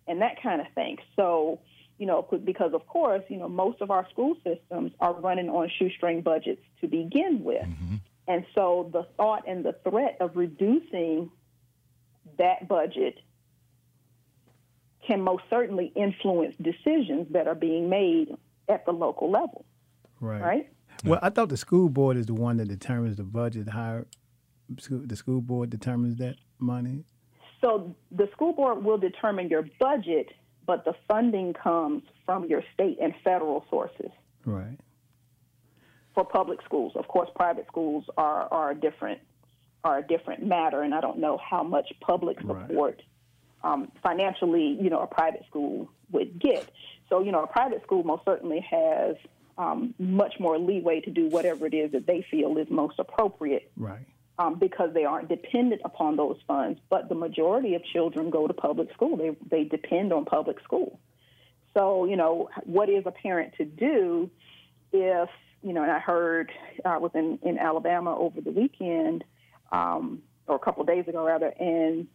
[0.07, 0.97] and that kind of thing.
[1.15, 1.59] So
[1.97, 5.69] you know, because of course, you know, most of our school systems are running on
[5.79, 7.65] shoestring budgets to begin with,
[8.27, 11.31] and so the thought and the threat of reducing
[12.37, 13.19] that budget
[15.07, 18.35] can most certainly influence decisions that are being made
[18.69, 19.65] at the local level,
[20.19, 20.41] right.
[20.41, 20.69] right?
[21.03, 23.69] Well, I thought the school board is the one that determines the budget.
[23.69, 24.05] How
[24.69, 27.03] the school board determines that money.
[27.61, 30.29] So the school board will determine your budget,
[30.65, 34.11] but the funding comes from your state and federal sources
[34.45, 34.79] Right.
[36.13, 36.93] for public schools.
[36.95, 39.19] Of course, private schools are, are a different
[39.85, 42.71] are a different matter, and I don't know how much public Right.
[43.63, 46.69] Um, financially, you know, a private school would get.
[47.09, 49.15] So, you know, a private school most certainly has
[49.57, 53.71] um, much more leeway to do whatever it is that they feel is most appropriate
[53.77, 54.05] Right.
[54.39, 56.79] um, because they aren't dependent upon those funds.
[56.89, 59.15] But the majority of children go to public school.
[59.17, 60.99] They they depend on public school.
[61.75, 64.29] So you know, what is a parent to do
[64.91, 65.29] if
[65.61, 65.83] you know?
[65.83, 66.51] And I heard
[66.83, 69.23] I was in in Alabama over the weekend,
[69.71, 72.07] um, or a couple of days ago rather, and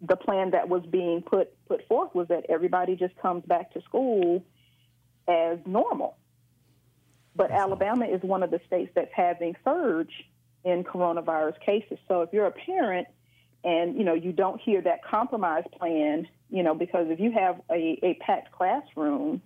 [0.00, 3.82] the plan that was being put put forth was that everybody just comes back to
[3.82, 4.42] school
[5.28, 6.16] as normal.
[7.36, 10.12] But Alabama is one of the states that's having surge
[10.64, 11.98] in coronavirus cases.
[12.08, 13.08] So if you're a parent
[13.62, 17.60] and you know you don't hear that compromise plan, you know because if you have
[17.70, 19.42] a, a packed classroom,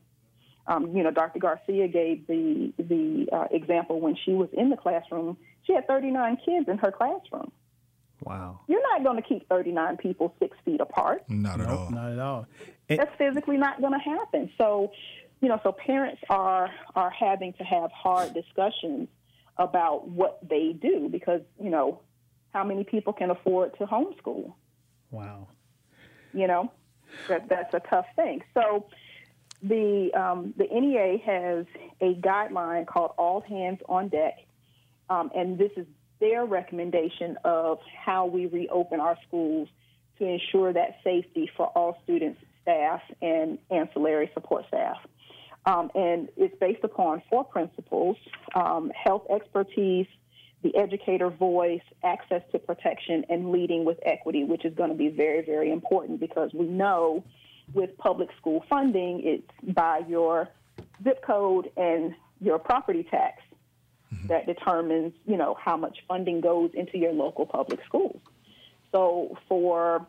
[0.66, 1.40] um, you know Dr.
[1.40, 6.38] Garcia gave the the uh, example when she was in the classroom, she had 39
[6.44, 7.50] kids in her classroom.
[8.24, 8.60] Wow.
[8.68, 11.22] You're not going to keep 39 people six feet apart.
[11.28, 11.90] Not at Nope, all.
[11.90, 12.46] not at all.
[12.88, 14.50] And- That's physically not going to happen.
[14.58, 14.92] So,
[15.40, 19.08] you know, so parents are are having to have hard discussions
[19.58, 22.00] about what they do because you know
[22.52, 24.52] how many people can afford to homeschool.
[25.10, 25.48] wow.
[26.32, 26.72] You know,
[27.28, 28.42] that that's a tough thing.
[28.54, 28.86] So.
[29.62, 31.64] The um, the NEA has
[32.02, 34.34] a guideline called All Hands on Deck,
[35.08, 35.86] um, and this is
[36.24, 39.68] their recommendation of how we reopen our schools
[40.18, 44.96] to ensure that safety for all students, staff, and ancillary support staff.
[45.66, 48.16] Um, and it's based upon four principles
[48.54, 50.06] um, health expertise,
[50.62, 55.08] the educator voice, access to protection, and leading with equity, which is going to be
[55.08, 57.22] very, very important because we know
[57.74, 60.48] with public school funding, it's by your
[61.02, 63.42] zip code and your property tax
[64.14, 64.28] Mm-hmm.
[64.28, 68.20] that determines, you know, how much funding goes into your local public schools.
[68.92, 70.06] So for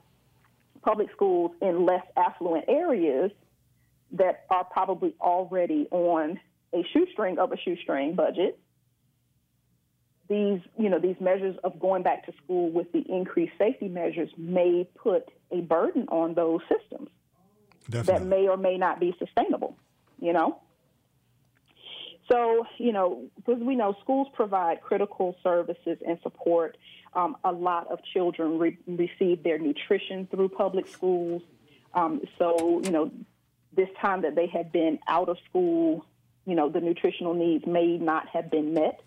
[0.83, 3.31] public schools in less affluent areas
[4.11, 6.39] that are probably already on
[6.73, 8.59] a shoestring of a shoestring budget,
[10.29, 14.29] these, you know, these measures of going back to school with the increased safety measures
[14.37, 17.09] may put a burden on those systems
[17.89, 18.13] Definitely.
[18.13, 19.77] that may or may not be sustainable,
[20.19, 20.59] you know?
[22.29, 26.77] So, you know, because we know schools provide critical services and support.
[27.13, 31.41] Um, a lot of children re- receive their nutrition through public schools.
[31.93, 33.11] Um, so, you know,
[33.75, 36.05] this time that they have been out of school,
[36.45, 39.01] you know, the nutritional needs may not have been met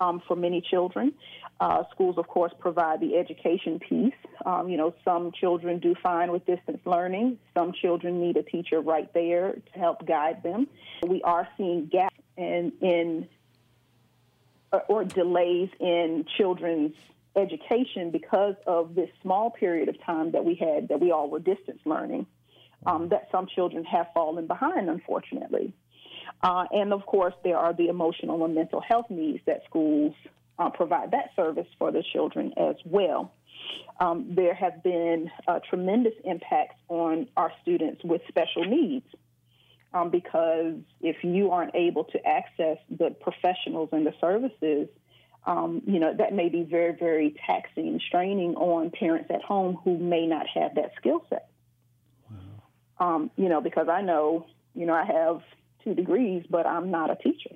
[0.00, 1.12] um, for many children.
[1.60, 4.14] Uh, schools, of course, provide the education piece.
[4.44, 7.38] Um, you know, some children do fine with distance learning.
[7.54, 10.66] Some children need a teacher right there to help guide them.
[11.06, 13.28] We are seeing gaps in, in
[14.72, 16.94] or, or delays in children's
[17.36, 21.40] education because of this small period of time that we had that we all were
[21.40, 22.26] distance learning.
[22.86, 25.72] Um, that some children have fallen behind, unfortunately.
[26.42, 30.14] Uh, and of course, there are the emotional and mental health needs that schools
[30.58, 33.32] uh, provide that service for the children as well.
[34.00, 39.06] Um, there have been uh, tremendous impacts on our students with special needs
[39.94, 44.88] um, because if you aren't able to access the professionals and the services,
[45.46, 49.78] um, you know, that may be very, very taxing and straining on parents at home
[49.84, 51.48] who may not have that skill set.
[52.98, 55.42] Um, you know, because I know, you know, I have
[55.84, 57.54] two degrees, but I'm not a teacher.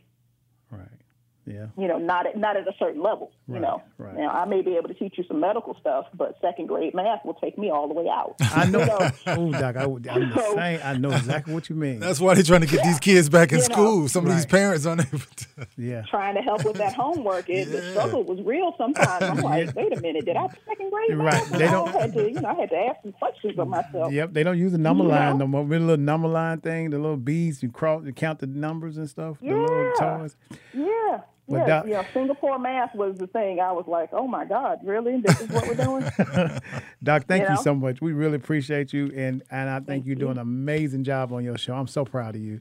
[1.48, 1.56] Right.
[1.76, 1.82] Yeah.
[1.82, 3.32] You know, not at not at a certain level.
[3.48, 4.14] You know, right.
[4.14, 7.24] now I may be able to teach you some medical stuff, but second grade math
[7.24, 8.34] will take me all the way out.
[8.40, 8.80] I know.
[8.80, 9.10] You know?
[9.26, 10.80] oh, Doc, I, I'm the So- same.
[10.84, 11.98] I know exactly what you mean.
[12.00, 13.74] That's why they're trying to get these kids back in You know.
[13.74, 14.08] school.
[14.08, 15.46] Some of these parents aren't able to.
[15.78, 16.02] yeah.
[16.10, 18.74] Trying to help with that homework, it, the struggle was real.
[18.76, 22.30] Sometimes I'm like, wait a minute, did I second grade Right, they don't- had to,
[22.30, 24.12] you know, I had to ask some questions of myself.
[24.12, 24.34] Yep.
[24.34, 25.44] They don't use the number You line know?
[25.44, 25.62] no more.
[25.62, 28.98] Remember the little number line thing, the little beads you cross, you count the numbers
[28.98, 29.38] and stuff.
[29.40, 30.36] The little toys.
[30.74, 31.20] Yeah.
[31.48, 33.58] But yeah, Doc- you know, Singapore math was the thing.
[33.60, 35.20] I was like, "Oh my God, really?
[35.20, 36.02] This is what we're doing?"
[37.02, 38.00] Doc, thank you, You so much.
[38.00, 40.20] We really appreciate you, and and I think Thank you're you.
[40.20, 41.74] doing an amazing job on your show.
[41.74, 42.60] I'm so proud of you.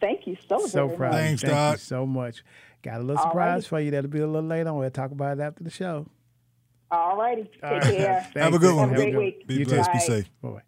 [0.00, 1.12] Thank you so, So very proud.
[1.12, 1.20] much.
[1.20, 1.78] Thanks, Thank you Doc.
[1.78, 2.42] so much.
[2.82, 3.66] Got a little All surprise righty.
[3.68, 3.90] for you.
[3.92, 4.78] That'll be a little later on.
[4.78, 6.06] We'll talk about it after the show.
[6.90, 7.82] All righty, take All right.
[7.82, 8.28] care.
[8.36, 8.88] Have a good one.
[8.88, 9.46] Have a great week.
[9.46, 9.70] Be You too.
[9.74, 9.92] blessed.
[9.92, 10.04] Be Bye.
[10.04, 10.30] safe.
[10.40, 10.60] Boy.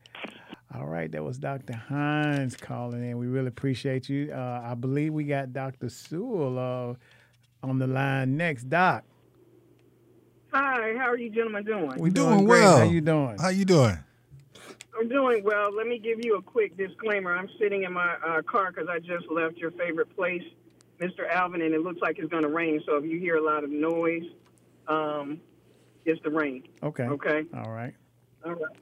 [0.75, 1.73] All right, that was Dr.
[1.75, 3.17] Hines calling in.
[3.19, 4.33] We really appreciate you.
[4.33, 5.89] Uh, I believe we got Dr.
[5.89, 6.95] Sewell uh,
[7.65, 8.65] on the line next.
[8.69, 9.05] Doc,
[10.53, 11.93] Hi, how are you gentlemen doing?
[11.97, 12.61] We're Doing great.
[12.61, 12.79] well.
[12.79, 13.37] How you doing?
[13.41, 13.99] How you doing?
[14.97, 15.75] I'm doing well.
[15.75, 17.37] Let me give you a quick disclaimer.
[17.37, 20.45] I'm sitting in my uh, car because I just left your favorite place,
[21.01, 21.29] Mr.
[21.29, 22.81] Alvin, and it looks like it's going to rain.
[22.87, 24.23] So if you hear a lot of noise,
[24.87, 25.41] um,
[26.05, 26.63] it's the rain.
[26.85, 27.03] Okay.
[27.05, 27.43] Okay.
[27.57, 27.95] All right.
[28.45, 28.77] All right.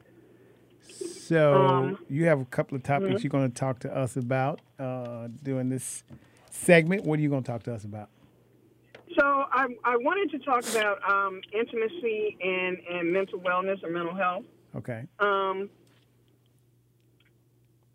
[0.91, 3.23] So Um, you have a couple of topics mhm.
[3.25, 6.05] you're going to talk to us about uh, during this
[6.51, 7.05] segment.
[7.05, 8.11] What are you going to talk to us about?
[9.19, 14.15] So I, I wanted to talk about um, intimacy and, and mental wellness or mental
[14.15, 14.45] health.
[14.77, 15.05] Okay.
[15.19, 15.69] Um,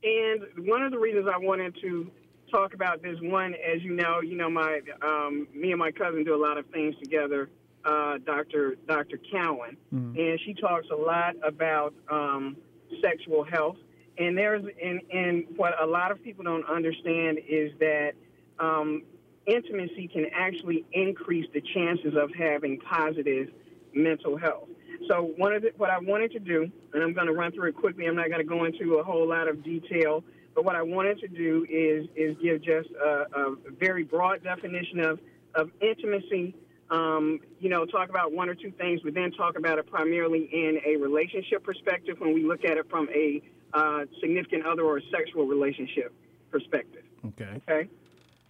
[0.04, 2.12] and one of the reasons I wanted to
[2.52, 6.24] talk about this one, as you know, you know, my um, me and my cousin
[6.24, 7.50] do a lot of things together.
[7.84, 8.76] Uh, Dr.
[8.86, 9.18] Dr.
[9.32, 9.78] Cowan,
[10.18, 12.58] and she talks a lot about um,
[13.02, 13.78] sexual health.
[14.18, 18.12] And there's and, and what a lot of people don't understand is that
[18.60, 19.04] um,
[19.48, 23.50] intimacy can actually increase the chances of having positive
[23.94, 24.68] mental health.
[25.08, 27.70] So one of the, what I wanted to do, and I'm going to run through
[27.70, 28.06] it quickly.
[28.06, 30.24] I'm not going to go into a whole lot of detail,
[30.54, 35.00] but what I wanted to do is is give just a, a very broad definition
[35.00, 35.20] of
[35.56, 36.56] of intimacy.
[36.90, 40.50] Um, you know, talk about one or two things, but then talk about it primarily
[40.52, 43.42] in a relationship perspective when we look at it from a
[43.74, 46.14] uh, significant other or sexual relationship
[46.50, 47.04] perspective.
[47.26, 47.62] Okay.
[47.70, 47.90] Okay.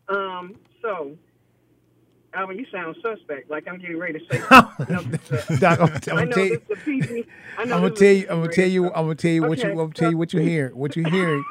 [0.10, 1.12] Um, so,
[2.34, 3.50] Alvin, you sound suspect.
[3.50, 4.40] Like I'm getting ready to say.
[4.90, 6.62] you know, Doc, I'm, I'm I gonna know tell you.
[6.68, 7.26] this is a PG.
[7.58, 8.28] I know I'm gonna tell you.
[8.30, 8.86] I'm gonna tell you.
[8.88, 9.70] I'm gonna tell you what you.
[9.70, 10.72] I'm gonna tell you what you hear.
[10.74, 11.44] What you hearing.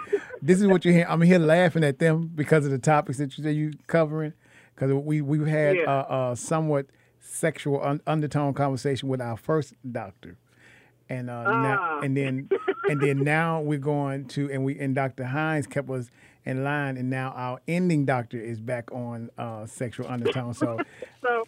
[0.43, 1.07] this is what you hear.
[1.09, 4.33] I'm here laughing at them because of the topics that you that you covering.
[4.75, 5.83] Because we we've had Yeah.
[5.85, 6.87] uh, uh, somewhat
[7.21, 10.37] sexual un- undertone conversation with our first doctor,
[11.09, 12.01] and uh, now, Ah.
[12.01, 12.49] and then
[12.89, 15.25] and then now we're going to and we and Dr.
[15.25, 16.11] Hines kept us
[16.45, 20.55] in line, and now our ending doctor is back on uh, sexual undertone.
[20.55, 20.79] So
[21.23, 21.45] So,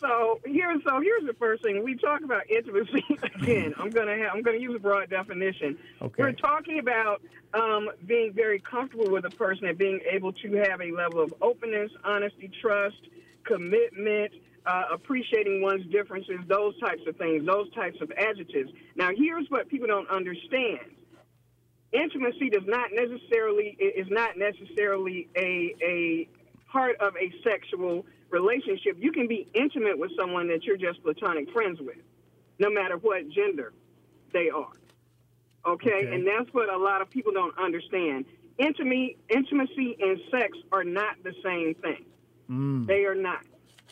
[0.00, 3.04] so here's so here's the first thing we talk about intimacy
[3.40, 3.74] again.
[3.78, 5.78] I'm gonna have, I'm gonna use a broad definition.
[6.00, 6.14] Okay.
[6.22, 7.22] We're talking about
[7.54, 11.34] um, being very comfortable with a person and being able to have a level of
[11.40, 12.96] openness, honesty, trust,
[13.44, 14.32] commitment,
[14.66, 18.70] uh, appreciating one's differences, those types of things, those types of adjectives.
[18.96, 20.80] Now, here's what people don't understand
[21.92, 26.28] intimacy does not necessarily is not necessarily a a
[26.70, 28.96] part of a sexual relationship.
[28.98, 31.98] You can be intimate with someone that you're just platonic friends with,
[32.58, 33.72] no matter what gender
[34.32, 34.72] they are.
[35.66, 36.14] Okay, Okay.
[36.14, 38.24] and that's what a lot of people don't understand.
[38.58, 42.04] Intimacy, intimacy, and sex are not the same thing.
[42.86, 43.44] They are not.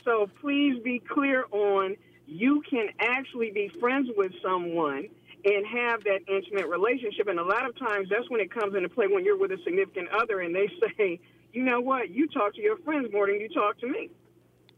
[0.04, 1.96] So please be clear on
[2.26, 5.08] you can actually be friends with someone
[5.44, 7.28] and have that intimate relationship.
[7.28, 9.58] And a lot of times that's when it comes into play when you're with a
[9.64, 11.18] significant other and they say,
[11.52, 14.10] you know what, you talk to your friends more than you talk to me.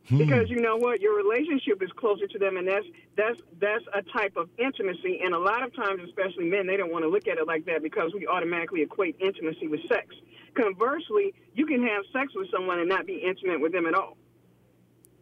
[0.09, 0.18] Hmm.
[0.18, 4.03] Because you know what, your relationship is closer to them, and that's that's that's a
[4.03, 5.20] type of intimacy.
[5.23, 7.66] And a lot of times, especially men, they don't want to look at it like
[7.66, 10.16] that because we automatically equate intimacy with sex.
[10.55, 14.16] Conversely, you can have sex with someone and not be intimate with them at all.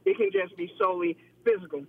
[0.05, 1.85] It can just be solely physical.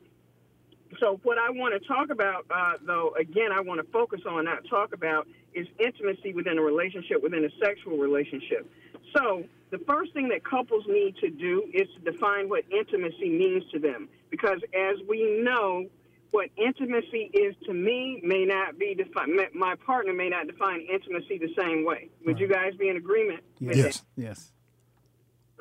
[1.00, 4.46] So, what I want to talk about, uh, though, again, I want to focus on,
[4.46, 8.70] not talk about, is intimacy within a relationship, within a sexual relationship.
[9.16, 13.64] So, the first thing that couples need to do is to define what intimacy means
[13.72, 14.10] to them.
[14.30, 15.86] Because as we know,
[16.32, 21.38] what intimacy is to me may not be defined, my partner may not define intimacy
[21.38, 22.10] the same way.
[22.26, 23.78] Would you guys be in agreement with that?
[23.78, 24.52] yes, yes.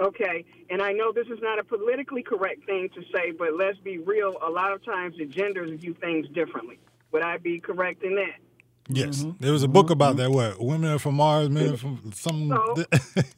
[0.01, 3.78] Okay, and I know this is not a politically correct thing to say, but let's
[3.78, 4.36] be real.
[4.42, 6.78] A lot of times the genders view things differently.
[7.12, 8.36] Would I be correct in that?
[8.88, 9.32] Yes, mm-hmm.
[9.40, 9.92] there was a book mm-hmm.
[9.92, 10.30] about that.
[10.30, 12.48] What women are from Mars, men are from some.
[12.48, 12.84] So-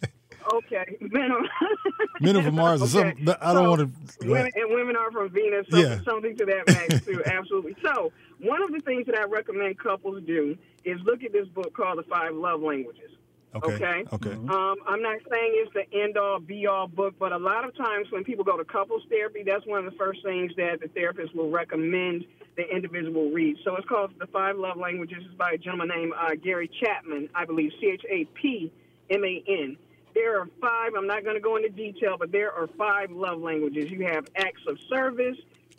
[0.55, 1.41] Okay, men are,
[2.21, 3.29] Men are from Mars or something.
[3.41, 4.29] I don't So, want to.
[4.29, 6.01] Women, and women are from Venus, something, Yeah.
[6.05, 7.77] something to that magnitude, absolutely.
[7.83, 11.73] So, one of the things that I recommend couples do is look at this book
[11.75, 13.11] called The Five Love Languages.
[13.55, 13.75] Okay.
[13.75, 14.05] Okay.
[14.13, 14.33] Okay.
[14.33, 17.77] Um, I'm not saying it's the end all be all book, but a lot of
[17.77, 20.89] times when people go to couples therapy, that's one of the first things that the
[20.89, 22.25] therapist will recommend
[22.57, 23.57] the individual read.
[23.65, 25.19] So it's called The Five Love Languages.
[25.27, 28.73] It's by a gentleman named uh, Gary Chapman, I believe, C H A P
[29.11, 29.77] M A N.
[30.15, 33.41] There are five, I'm not going to go into detail, but there are five love
[33.41, 33.91] languages.
[33.91, 35.37] You have acts of service,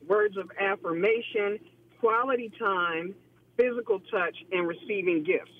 [0.07, 1.59] words of affirmation,
[1.99, 3.13] quality time,
[3.57, 5.51] physical touch, and receiving gifts.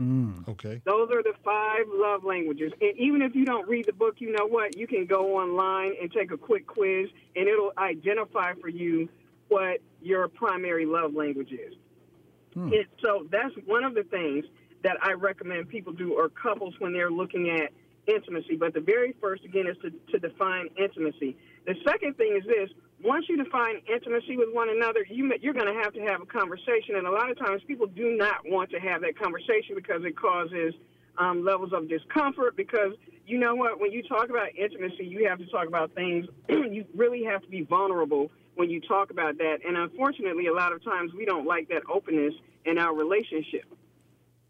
[0.00, 0.48] Mm.
[0.48, 0.80] Okay.
[0.84, 2.72] Those are the five love languages.
[2.80, 4.76] And even if you don't read the book, you know what?
[4.76, 9.08] You can go online and take a quick quiz, and it'll identify for you
[9.48, 11.74] what your primary love language is.
[12.54, 12.72] Hmm.
[12.72, 14.44] It, so that's one of the things
[14.84, 17.72] that I recommend people do, or couples when they're looking at
[18.06, 18.56] intimacy.
[18.56, 21.36] But the very first, again, is to, to define intimacy.
[21.66, 22.70] The second thing is this
[23.02, 26.26] once you define intimacy with one another, you, you're going to have to have a
[26.26, 26.96] conversation.
[26.96, 30.16] And a lot of times people do not want to have that conversation because it
[30.16, 30.74] causes
[31.16, 32.56] um, levels of discomfort.
[32.56, 32.92] Because
[33.26, 33.80] you know what?
[33.80, 37.48] When you talk about intimacy, you have to talk about things, you really have to
[37.48, 39.58] be vulnerable when you talk about that.
[39.66, 42.34] And unfortunately, a lot of times we don't like that openness
[42.64, 43.64] in our relationship.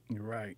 [0.09, 0.57] You're right.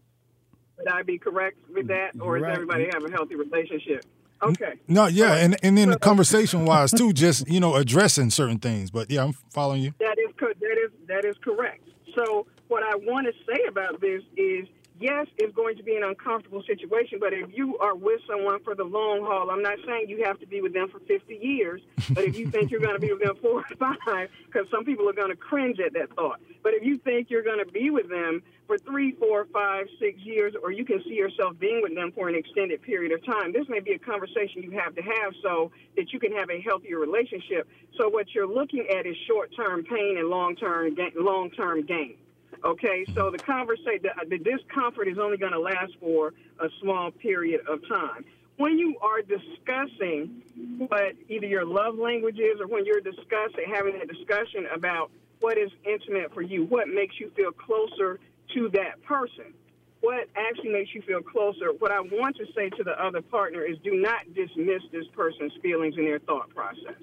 [0.78, 2.54] Would I be correct with that, or You're does right.
[2.54, 4.04] everybody have a healthy relationship?
[4.42, 4.74] Okay.
[4.88, 8.90] No, yeah, and and then the conversation wise too, just you know addressing certain things.
[8.90, 9.92] But yeah, I'm following you.
[10.00, 11.84] That is co- that is that is correct.
[12.16, 14.66] So what I want to say about this is
[15.00, 18.74] yes, it's going to be an uncomfortable situation, but if you are with someone for
[18.74, 21.80] the long haul, I'm not saying you have to be with them for 50 years,
[22.10, 24.84] but if you think you're going to be with them four or five, because some
[24.84, 26.40] people are going to cringe at that thought.
[26.62, 30.20] But if you think you're going to be with them for three, four, five, six
[30.20, 33.52] years, or you can see yourself being with them for an extended period of time,
[33.52, 36.60] this may be a conversation you have to have so that you can have a
[36.60, 37.66] healthier relationship.
[37.98, 42.16] So what you're looking at is short-term pain and long-term gain, long-term gain.
[42.64, 46.68] Okay, so the conversation, the, uh, the discomfort is only going to last for a
[46.80, 48.24] small period of time.
[48.56, 50.42] When you are discussing
[50.76, 55.56] what either your love language is, or when you're discussing having a discussion about what
[55.56, 58.20] is intimate for you, what makes you feel closer
[58.54, 59.54] to that person,
[60.02, 61.72] what actually makes you feel closer.
[61.78, 65.52] What I want to say to the other partner is, do not dismiss this person's
[65.62, 67.00] feelings and their thought process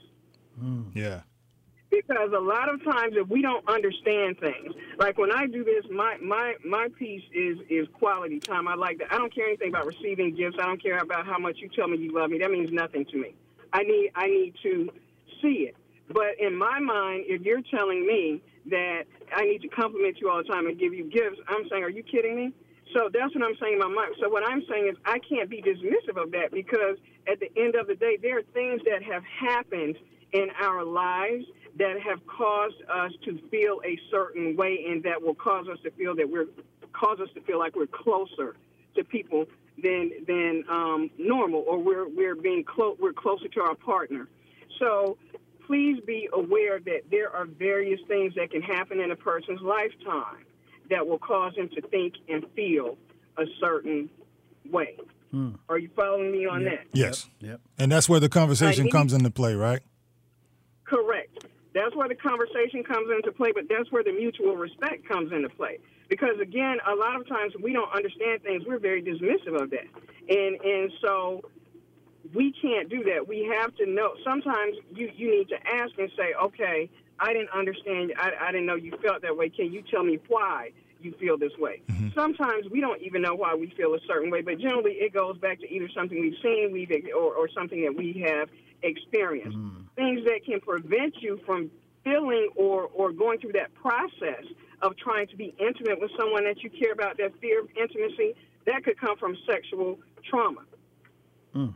[0.59, 0.83] hmm.
[0.93, 1.21] Yeah.
[1.89, 4.73] Because a lot of times if we don't understand things.
[4.97, 8.67] Like when i do this my my my piece is is quality time.
[8.67, 9.11] I like that.
[9.11, 10.57] I don't care anything about receiving gifts.
[10.59, 12.39] I don't care about how much you tell me you love me.
[12.39, 13.35] That means nothing to me.
[13.73, 14.89] I need i need to
[15.41, 15.75] see it.
[16.09, 20.37] But in my mind if you're telling me that I need to compliment you all
[20.37, 22.53] the time and give you gifts, I'm saying, are you kidding me?
[22.93, 24.15] So that's what I'm saying in my mind.
[24.21, 27.75] So what I'm saying is I can't be dismissive of that because at the end
[27.75, 29.97] of the day, there are things that have happened
[30.31, 31.45] in our lives
[31.77, 35.91] that have caused us to feel a certain way and that will cause us to
[35.91, 36.47] feel that we're
[36.93, 38.55] cause us to feel like we're closer
[38.95, 39.45] to people
[39.83, 44.27] than than um, normal or we're we're being close we're closer to our partner.
[44.79, 45.17] So
[45.65, 50.45] please be aware that there are various things that can happen in a person's lifetime
[50.89, 52.97] that will cause them to think and feel
[53.37, 54.09] a certain
[54.71, 54.95] way.
[55.69, 56.87] Are you following me on that?
[56.93, 57.29] Yes.
[57.41, 57.61] Yep.
[57.77, 59.81] And that's where the conversation Like, comes into play, right?
[60.85, 61.36] Correct.
[61.77, 65.49] That's where the conversation comes into play, but that's where the mutual respect comes into
[65.49, 65.77] play.
[66.09, 68.63] Because again, a lot of times we don't understand things.
[68.65, 69.85] We're very dismissive of that,
[70.27, 71.43] and and so
[72.33, 73.27] we can't do that.
[73.27, 74.15] We have to know.
[74.23, 78.13] Sometimes you you need to ask and say, okay, I didn't understand.
[78.17, 79.49] I, I didn't know you felt that way.
[79.49, 80.71] Can you tell me why?
[80.99, 81.83] You feel this way.
[81.89, 82.09] Mm-hmm.
[82.15, 85.37] Sometimes we don't even know why we feel a certain way, but generally it goes
[85.37, 88.49] back to either something we've seen, we've or, or something that we have
[88.83, 89.57] experienced.
[89.95, 91.71] Things that can prevent you from
[92.03, 94.45] feeling or, or going through that process
[94.81, 98.35] of trying to be intimate with someone that you care about, that fear of intimacy,
[98.65, 99.99] that could come from sexual
[100.29, 100.61] trauma.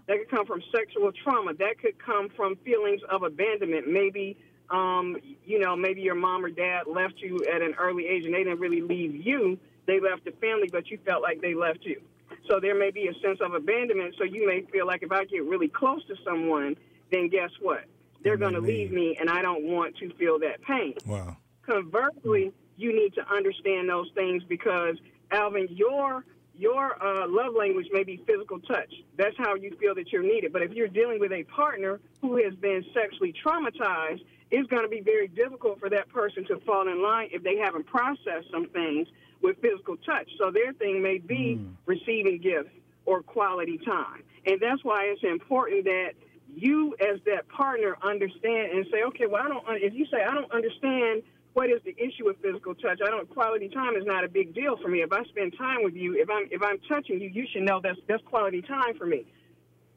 [0.08, 1.54] That could come from sexual trauma.
[1.56, 3.88] That could come from feelings of abandonment.
[3.88, 4.38] Maybe,
[4.70, 8.34] um, you know, maybe your mom or dad left you at an early age and
[8.34, 9.58] they didn't really leave you.
[9.88, 12.00] They left the family, but you felt like they left you.
[12.48, 14.16] So there may be a sense of abandonment.
[14.18, 16.76] So you may feel like if I get really close to someone,
[17.12, 17.86] then guess what?
[18.24, 20.94] They're going to leave me, and I don't want to feel that pain.
[21.06, 21.38] Wow.
[21.66, 24.98] Conversely, you need to understand those things because
[25.32, 28.94] Alvin, your your uh, love language may be physical touch.
[29.18, 30.54] That's how you feel that you're needed.
[30.54, 34.90] But if you're dealing with a partner who has been sexually traumatized, it's going to
[34.90, 38.68] be very difficult for that person to fall in line if they haven't processed some
[38.68, 39.08] things
[39.42, 40.30] with physical touch.
[40.38, 42.70] So their thing may be receiving gifts
[43.06, 44.24] or quality time.
[44.46, 46.12] And that's why it's important that
[46.56, 50.34] you as that partner understand and say, okay, well, I don't, if you say, I
[50.34, 51.24] don't understand
[51.54, 54.54] what is the issue with physical touch, I don't, quality time is not a big
[54.54, 55.02] deal for me.
[55.02, 57.82] If I spend time with you, if I'm, if I'm touching you, you should know
[57.82, 59.26] that's, that's quality time for me.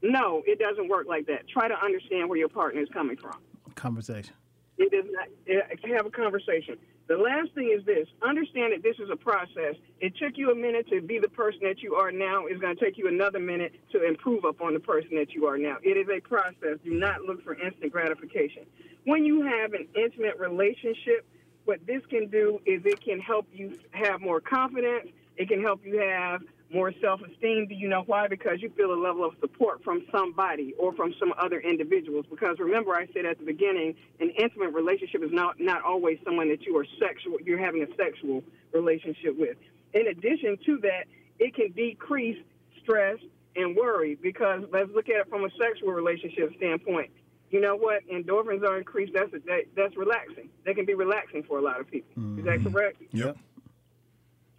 [0.02, 1.48] No, it doesn't work like that.
[1.48, 3.36] Try to understand where your partner is coming from.
[3.74, 4.34] Conversation.
[4.76, 6.76] It does not it, have a conversation.
[7.06, 9.76] The last thing is this: understand that this is a process.
[10.00, 12.46] It took you a minute to be the person that you are now.
[12.46, 15.58] It's going to take you another minute to improve upon the person that you are
[15.58, 15.76] now.
[15.82, 16.78] It is a process.
[16.82, 18.64] Do not look for instant gratification.
[19.04, 21.26] When you have an intimate relationship,
[21.66, 25.08] what this can do is it can help you have more confidence.
[25.36, 26.42] It can help you have
[26.74, 27.68] more self-esteem.
[27.68, 28.26] Do you know why?
[28.26, 32.26] Because you feel a level of support from somebody or from some other individuals.
[32.28, 36.48] Because remember, I said at the beginning, an intimate relationship is not not always someone
[36.48, 37.38] that you are sexual.
[37.42, 39.56] You're having a sexual relationship with.
[39.94, 41.04] In addition to that,
[41.38, 42.38] it can decrease
[42.82, 43.18] stress
[43.54, 44.16] and worry.
[44.16, 47.10] Because let's look at it from a sexual relationship standpoint.
[47.50, 48.02] You know what?
[48.08, 49.12] Endorphins are increased.
[49.14, 50.48] That's that, that's relaxing.
[50.66, 52.10] That can be relaxing for a lot of people.
[52.38, 52.72] Is that mm-hmm.
[52.72, 53.00] correct?
[53.12, 53.36] Yep.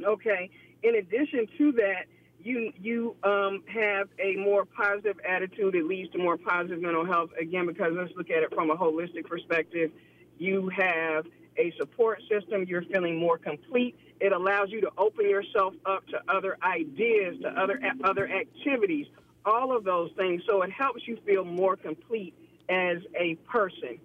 [0.02, 0.50] Okay.
[0.86, 2.06] In addition to that,
[2.44, 5.74] you you um, have a more positive attitude.
[5.74, 7.32] It leads to more positive mental health.
[7.40, 9.90] Again, because let's look at it from a holistic perspective.
[10.38, 11.26] You have
[11.58, 12.66] a support system.
[12.68, 13.98] You're feeling more complete.
[14.20, 19.08] It allows you to open yourself up to other ideas, to other other activities,
[19.44, 20.44] all of those things.
[20.46, 22.36] So it helps you feel more complete
[22.70, 24.00] as a person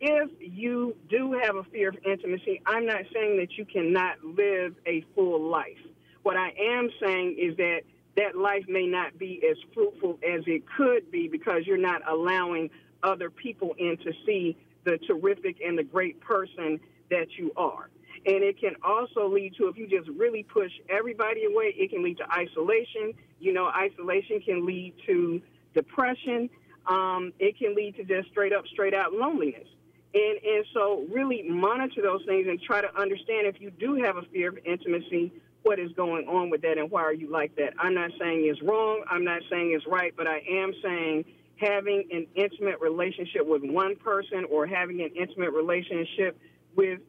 [0.00, 4.74] if you do have a fear of intimacy, I'm not saying that you cannot live
[4.86, 5.76] a full life.
[6.22, 7.80] What I am saying is that
[8.16, 12.68] that life may not be as fruitful as it could be because you're not allowing
[13.02, 17.88] other people in to see the terrific and the great person that you are.
[18.26, 22.02] And it can also lead to, if you just really push everybody away, it can
[22.02, 23.14] lead to isolation.
[23.38, 25.40] You know, isolation can lead to
[25.74, 26.50] depression.
[26.86, 29.68] Um, it can lead to just straight up, straight out loneliness.
[30.12, 34.16] And, and so really monitor those things and try to understand if you do have
[34.16, 37.54] a fear of intimacy, what is going on with that and why are you like
[37.56, 37.74] that?
[37.78, 39.04] I'm not saying it's wrong.
[39.10, 41.24] I'm not saying it's right, but I am saying
[41.56, 46.38] having an intimate relationship with one person or having an intimate relationship
[46.74, 47.00] with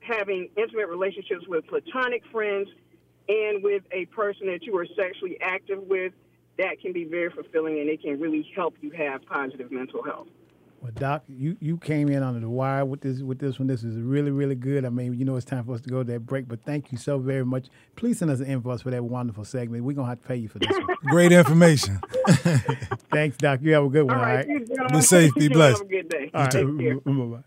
[0.00, 2.68] having intimate relationships with platonic friends
[3.28, 6.12] and with a person that you are sexually active with,
[6.58, 10.28] that can be very fulfilling and it can really help you have positive mental health.
[10.82, 13.68] Well, Doc, you, you came in under the wire with this with this one.
[13.68, 14.84] This is really really good.
[14.84, 16.90] I mean, you know, it's time for us to go to that break, but thank
[16.90, 17.68] you so very much.
[17.94, 19.84] Please send us an invoice for that wonderful segment.
[19.84, 20.96] We're gonna have to pay you for this one.
[21.04, 22.00] Great information.
[23.12, 23.60] Thanks, Doc.
[23.62, 24.16] You have a good one.
[24.16, 24.48] All All right, right.
[24.48, 25.78] you gentlemen, Be safe, be you blessed.
[25.78, 26.30] Have a good day.
[26.34, 26.50] All right.
[26.50, 26.98] Take care.
[27.00, 27.42] Bye-bye.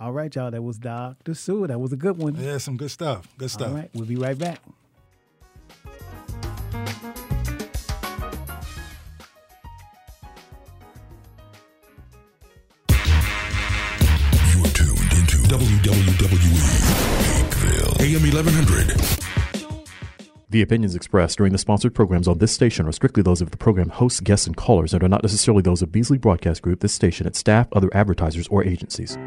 [0.00, 0.50] All right, y'all.
[0.50, 1.34] That was Dr.
[1.34, 1.66] Sewell.
[1.68, 2.34] That was a good one.
[2.34, 3.28] Yeah, some good stuff.
[3.36, 3.68] Good stuff.
[3.68, 3.90] All right.
[3.92, 4.60] We'll be right back.
[16.32, 18.88] WWE AM 1100.
[20.48, 23.58] The opinions expressed during the sponsored programs on this station are strictly those of the
[23.58, 26.94] program hosts, guests, and callers and are not necessarily those of Beasley Broadcast Group, this
[26.94, 29.18] station, its staff, other advertisers, or agencies.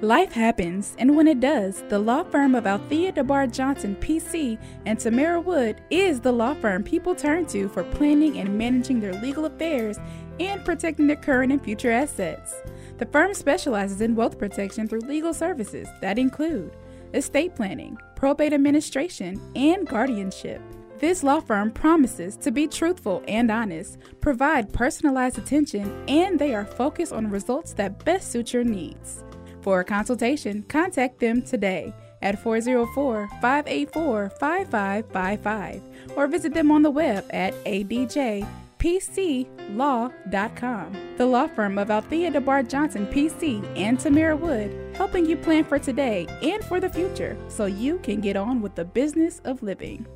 [0.00, 4.98] Life happens, and when it does, the law firm of Althea DeBar Johnson PC and
[4.98, 9.44] Tamara Wood is the law firm people turn to for planning and managing their legal
[9.44, 9.98] affairs
[10.38, 12.54] and protecting their current and future assets.
[13.00, 16.76] The firm specializes in wealth protection through legal services that include
[17.14, 20.60] estate planning, probate administration, and guardianship.
[20.98, 26.66] This law firm promises to be truthful and honest, provide personalized attention, and they are
[26.66, 29.24] focused on results that best suit your needs.
[29.62, 35.82] For a consultation, contact them today at 404 584 5555
[36.16, 37.54] or visit them on the web at
[38.80, 40.96] adjpclaw.com.
[41.16, 45.78] The law firm of Althea DeBar Johnson PC and Tamara Wood, helping you plan for
[45.78, 50.06] today and for the future so you can get on with the business of living.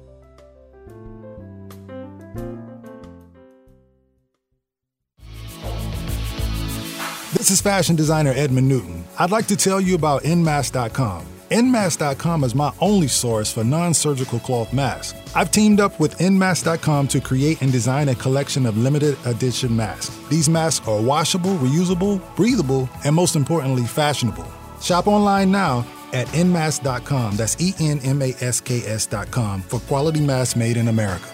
[7.32, 9.04] This is fashion designer Edmund Newton.
[9.18, 11.33] I'd like to tell you about Nmask.com.
[11.54, 15.16] Nmask.com is my only source for non surgical cloth masks.
[15.36, 20.10] I've teamed up with Nmask.com to create and design a collection of limited edition masks.
[20.28, 24.48] These masks are washable, reusable, breathable, and most importantly, fashionable.
[24.80, 27.36] Shop online now at Nmask.com.
[27.36, 31.33] That's E N M A S K S.com for quality masks made in America.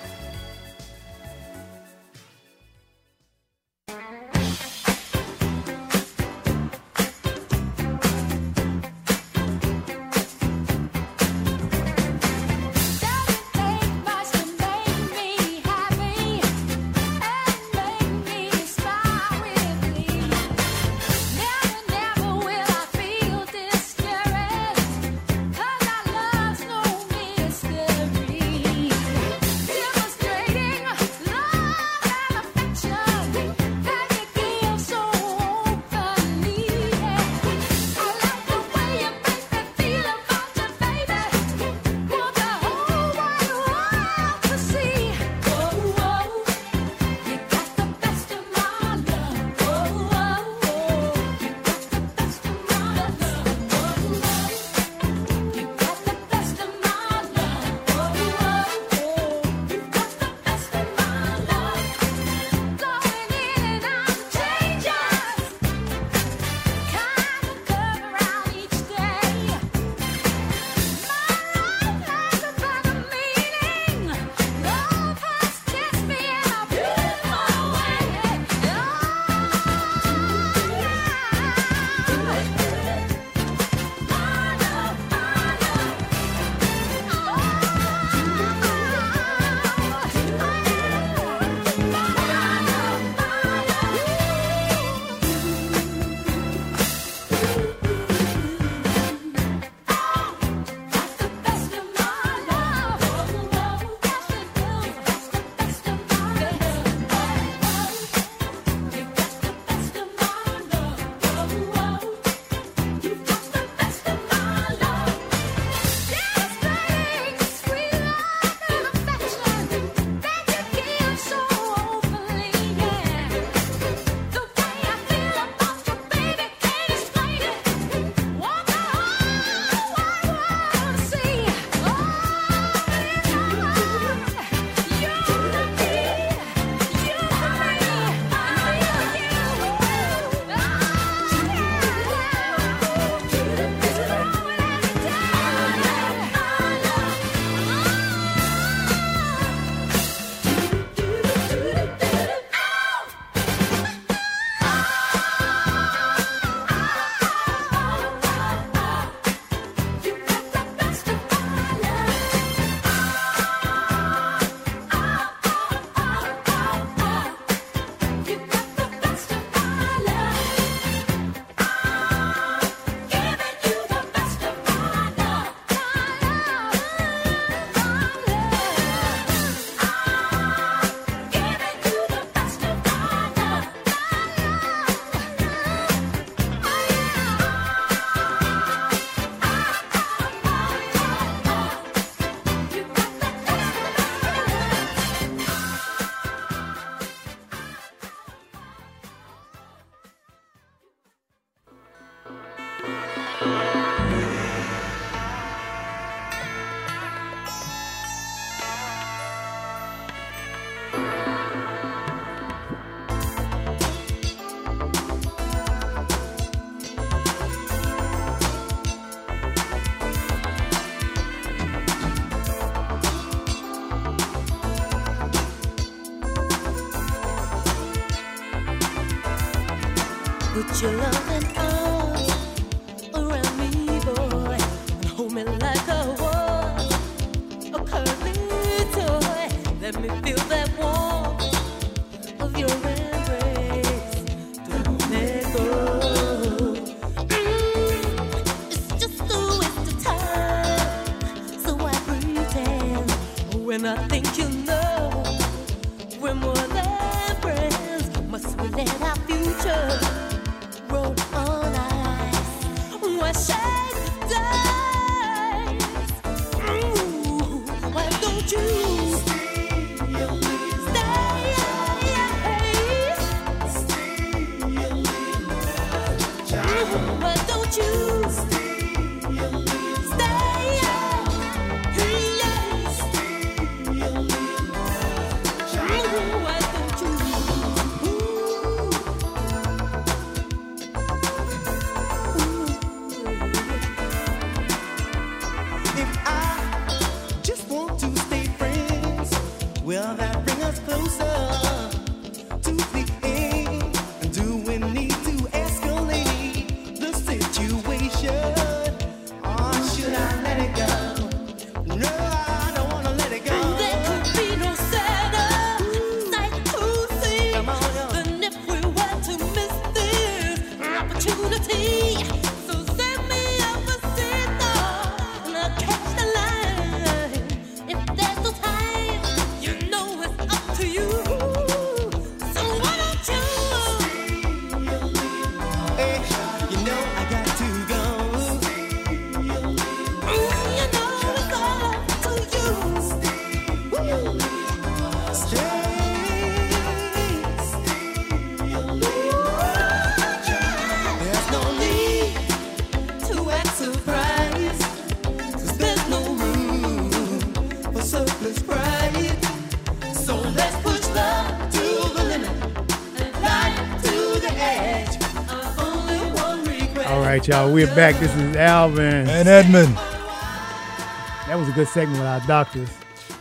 [367.50, 367.72] Y'all.
[367.72, 368.14] We're back.
[368.20, 369.96] This is Alvin and Edmund.
[369.96, 372.88] That was a good segment with our doctors.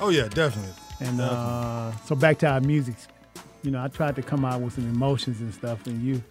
[0.01, 0.73] Oh yeah, definitely.
[0.99, 2.95] And uh, so back to our music.
[3.61, 6.23] You know, I tried to come out with some emotions and stuff, and you,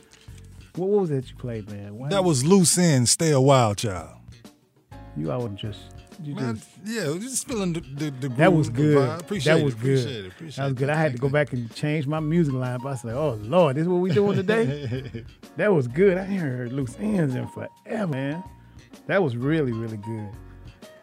[0.74, 1.96] what, what was that you played, man?
[1.96, 3.08] Why- That was loose end.
[3.08, 4.16] Stay a wild child.
[5.16, 5.30] you.
[5.30, 5.78] I would just,
[6.24, 8.96] you Man, just yeah, just feeling the the, the that was good.
[8.96, 9.20] vibe.
[9.20, 9.98] Appreciate that it, was good.
[9.98, 10.28] Appreciate it.
[10.28, 10.78] Appreciate that was it.
[10.78, 10.90] good.
[10.90, 12.86] I had to go back and change my music lineup.
[12.86, 15.24] I said, "Oh Lord, this is what we doing today."
[15.56, 16.16] that was good.
[16.16, 18.42] I ain't heard loose ends in forever, man.
[19.06, 20.30] That was really, really good.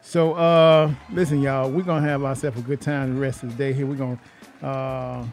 [0.02, 3.56] So, uh, listen, y'all, we're gonna have ourselves a good time the rest of the
[3.56, 3.86] day here.
[3.86, 4.20] We're gonna,
[4.64, 5.26] uh,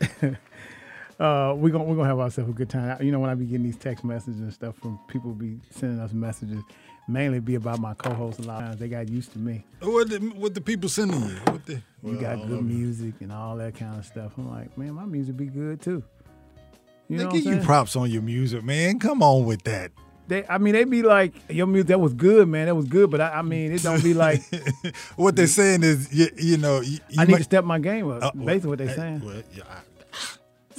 [1.22, 3.02] uh, we're gonna we're gonna have ourselves a good time.
[3.02, 5.98] You know, when I be getting these text messages and stuff from people be sending
[6.00, 6.62] us messages,
[7.12, 8.38] mainly be about my co-host.
[8.38, 9.64] A lot of times they got used to me.
[9.80, 11.36] What the, what the people sending you?
[11.46, 14.32] What the, You well, I got good music and all that kind of stuff.
[14.38, 16.02] I'm like, man, my music be good too.
[17.08, 18.98] You They give you props on your music, man.
[18.98, 19.90] Come on with that.
[20.28, 22.66] They, I mean, they be like, your music that was good, man.
[22.66, 24.40] That was good, but I, I mean, it don't be like
[25.16, 28.08] What they're saying is, you, you know, you, I need might- to step my game
[28.08, 28.22] up.
[28.22, 29.22] Uh, basically, what they're saying.
[29.24, 29.80] well, yeah, I-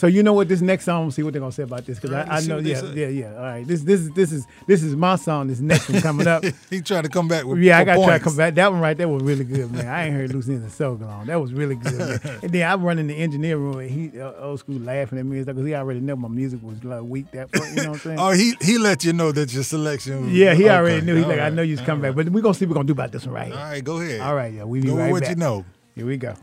[0.02, 0.48] So you know what?
[0.48, 2.58] This next song, see what they're gonna say about this because right, I, I know.
[2.58, 3.36] Yeah, yeah, yeah.
[3.36, 5.48] All right, this this is this is this is my song.
[5.48, 6.44] This next one coming up.
[6.72, 8.56] he trying to come back with yeah, I gotta try to come back.
[8.56, 9.88] That one right there was really good, man.
[9.88, 11.28] I ain't heard Lucy in so long.
[11.28, 12.00] That was really good.
[12.00, 12.20] Man.
[12.42, 15.26] And then I run in the engineer room and he uh, old school laughing at
[15.28, 17.30] me and stuff because he already knew my music was like weak.
[17.34, 18.20] That point, you know what I'm saying?
[18.20, 20.24] Oh, he he let you know that your selection.
[20.24, 21.14] Was, yeah, he okay, already knew.
[21.14, 22.72] He's all like, I know you was all coming back, but we're gonna see what
[22.72, 23.56] we're gonna do about this one right here.
[23.56, 24.22] All right, go ahead.
[24.22, 25.30] All right, yeah, we be Go with right what back.
[25.30, 25.64] you know.
[25.94, 26.34] Here we go.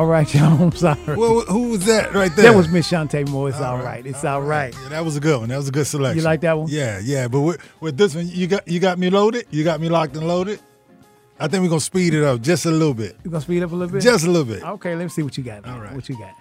[0.00, 0.62] All right, y'all.
[0.62, 1.14] I'm sorry.
[1.14, 2.52] Well, who was that right there?
[2.52, 3.50] That was Miss Chanté Moore.
[3.50, 4.06] It's all right.
[4.06, 4.74] It's all right.
[4.84, 5.50] Yeah, that was a good one.
[5.50, 6.16] That was a good selection.
[6.16, 6.68] You like that one?
[6.70, 7.28] Yeah, yeah.
[7.28, 9.44] But with, with this one, you got you got me loaded.
[9.50, 10.58] You got me locked and loaded.
[11.38, 13.18] I think we're gonna speed it up just a little bit.
[13.24, 14.00] You gonna speed up a little bit?
[14.00, 14.62] Just a little bit.
[14.62, 15.66] Okay, let me see what you got.
[15.66, 15.94] All right.
[15.94, 16.32] What you got?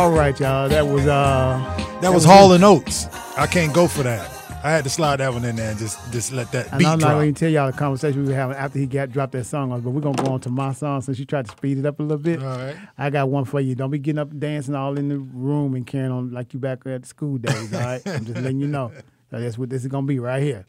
[0.00, 0.66] All right, y'all.
[0.70, 1.58] That was uh.
[2.00, 3.04] That was Hall and Oates.
[3.36, 4.30] I can't go for that.
[4.64, 6.86] I had to slide that one in there and just just let that And beat
[6.86, 9.32] I'm not going to tell y'all the conversation we were having after he got dropped
[9.32, 11.52] that song on, but we're gonna go on to my song since you tried to
[11.52, 12.42] speed it up a little bit.
[12.42, 12.76] All right.
[12.96, 13.74] I got one for you.
[13.74, 16.86] Don't be getting up dancing all in the room and carrying on like you back
[16.86, 17.70] at school days.
[17.74, 18.00] All right.
[18.06, 18.92] I'm just letting you know.
[19.30, 20.64] So that's what this is gonna be right here.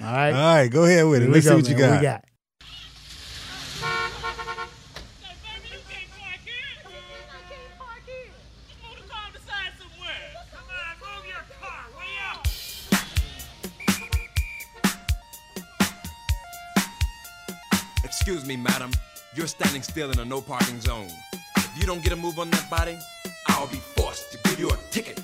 [0.00, 0.32] All right.
[0.32, 1.26] All right, go ahead with it.
[1.26, 1.90] Here we Let's see go, what you man.
[1.90, 2.00] got.
[2.00, 2.24] we got?
[18.20, 18.90] Excuse me, madam.
[19.34, 21.08] You're standing still in a no parking zone.
[21.56, 22.98] If you don't get a move on that body,
[23.48, 25.22] I'll be forced to give you a ticket.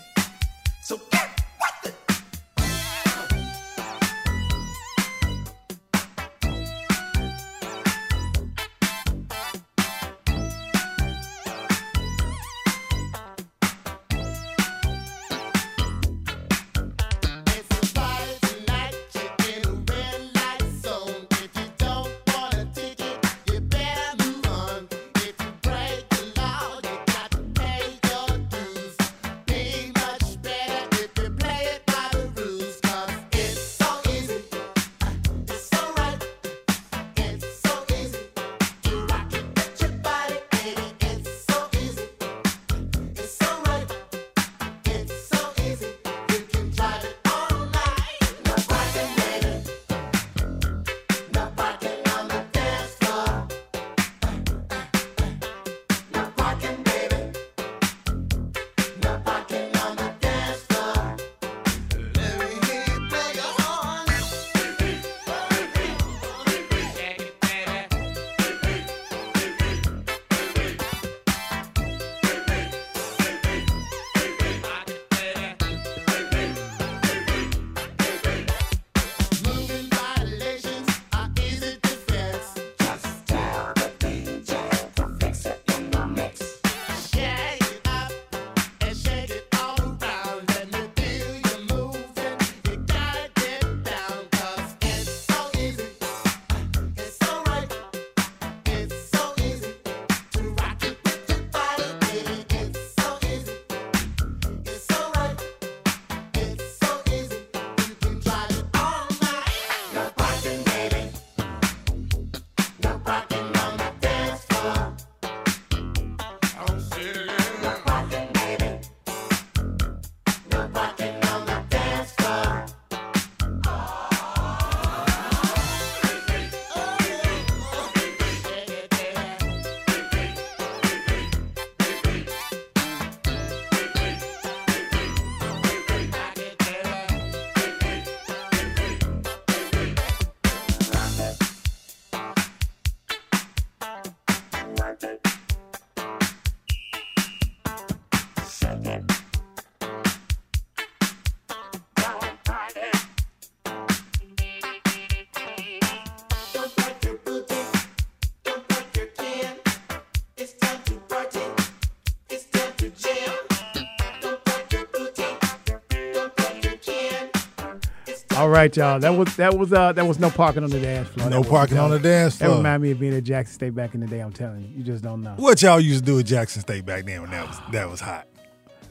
[168.56, 168.98] Right, y'all.
[168.98, 171.30] That was that was uh that was no parking on the dance floor.
[171.30, 172.50] No parking on the dance floor.
[172.50, 174.20] That remind me of being at Jackson State back in the day.
[174.20, 175.34] I'm telling you, you just don't know.
[175.36, 178.00] What y'all used to do at Jackson State back then when that was that was
[178.00, 178.26] hot?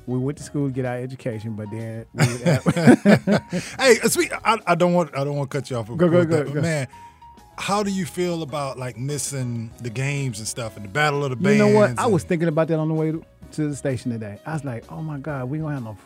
[0.08, 2.42] We went to school to get our education, but then we would
[3.80, 4.32] hey, uh, sweet.
[4.44, 5.88] I, I don't want I don't want to cut you off.
[5.88, 6.62] Go, go, go, that, but go.
[6.62, 6.88] Man,
[7.58, 11.32] how do you feel about like missing the games and stuff and the battle of
[11.32, 11.58] the bands?
[11.58, 11.98] you know what?
[11.98, 13.24] I was thinking about that on the way to,
[13.54, 14.40] to the station today.
[14.46, 15.98] I was like, oh my god, we don't have no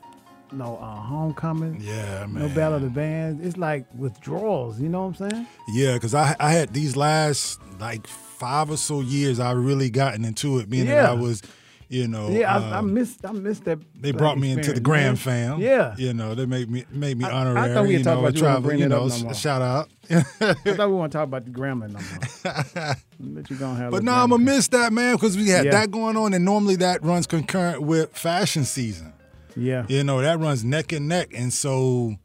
[0.52, 1.80] no uh, homecoming.
[1.82, 2.48] Yeah, man.
[2.48, 3.46] No battle of the bands.
[3.46, 4.80] It's like withdrawals.
[4.80, 5.48] You know what I'm saying?
[5.74, 9.40] Yeah, because I I had these last like five or so years.
[9.40, 11.10] I really gotten into it, meaning Yeah.
[11.10, 11.42] I was,
[11.90, 13.80] you know, yeah, I, I um, missed I missed that.
[14.00, 15.20] They brought me into the Grand.
[15.20, 15.60] Fam.
[15.60, 15.96] Yeah.
[15.98, 18.40] you know, they made me made me I- I thought we talked know, about you
[18.40, 18.74] travel.
[18.74, 19.90] You know, no shout out.
[20.10, 20.24] I
[20.54, 22.96] thought we want to talk about the grammar no more.
[23.22, 23.92] But you gonna have.
[23.92, 25.72] But no, I'm gonna miss that man because we had Yeah.
[25.72, 29.14] that going on, and normally that runs concurrent with fashion season.
[29.60, 29.86] Yeah.
[29.88, 32.16] You know that runs neck and neck, and so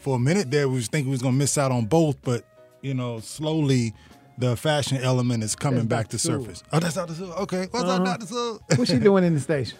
[0.00, 2.44] for a minute there, we was thinking we was gonna miss out on both, but
[2.82, 3.92] you know, slowly
[4.38, 6.62] the fashion element is coming That's back to surface.
[6.72, 7.14] Oh, that's Dr.
[7.14, 7.32] Sewell.
[7.38, 8.02] Okay, what's Uh-huh.
[8.02, 8.26] up, Dr.
[8.26, 8.60] Sewell?
[8.76, 9.78] What's she doing in the station?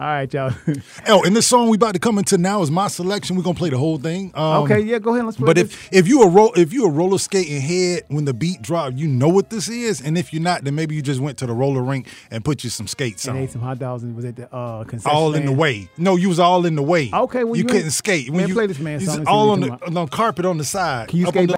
[0.00, 0.50] All right, y'all.
[1.06, 3.36] Oh, and this song we about to come into now is my selection.
[3.36, 4.32] We're gonna play the whole thing.
[4.34, 5.26] Um, okay, yeah, go ahead.
[5.26, 5.66] Let's play But this.
[5.72, 8.94] if if you a ro- if you a roller skating head when the beat drop,
[8.96, 10.00] you know what this is.
[10.00, 12.64] And if you're not, then maybe you just went to the roller rink and put
[12.64, 13.42] you some skates and on.
[13.42, 15.90] ate some hot dogs and was at the uh, concession All in the way.
[15.98, 17.10] No, you was all in the way.
[17.12, 18.32] Okay, well, you, you couldn't skate.
[18.32, 20.46] Man, you, play this man song was and see all on the, on the carpet
[20.46, 21.08] on the side.
[21.08, 21.50] Can you skate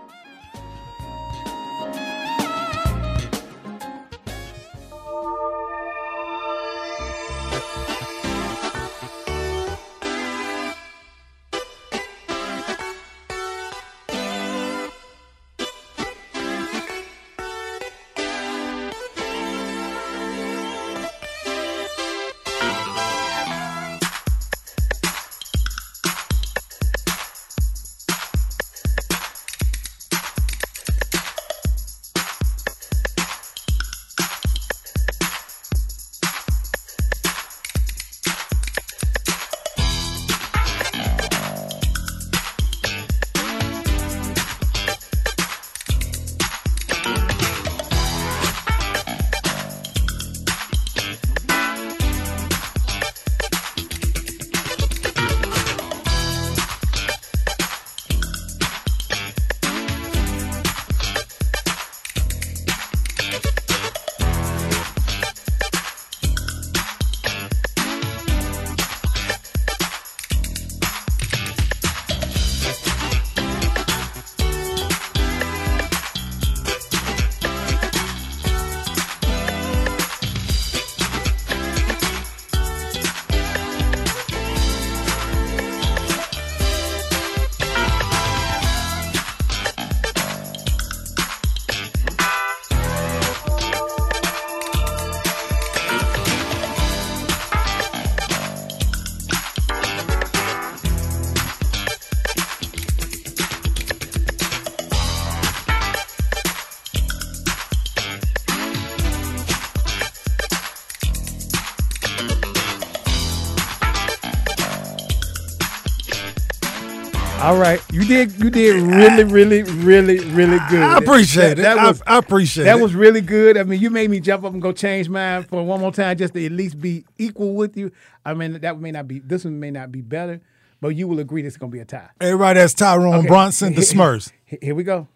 [117.53, 120.81] All right, you did you did really really really really good.
[120.83, 121.67] I appreciate it.
[121.67, 122.65] I- I appreciate it.
[122.65, 122.83] that it.
[122.83, 123.59] was really good.
[123.59, 126.17] I mean, you made me jump up and go change mine for one more time
[126.17, 127.93] just to at least be equal with you.
[128.25, 130.41] I mean, that may not be this one may not be better,
[130.81, 132.09] but you will agree this is gonna be a tie.
[132.23, 133.29] Everybody that's Tyrone Okay.
[133.29, 134.33] Bronson, the Smurfs.
[134.47, 135.09] Here- Here we go.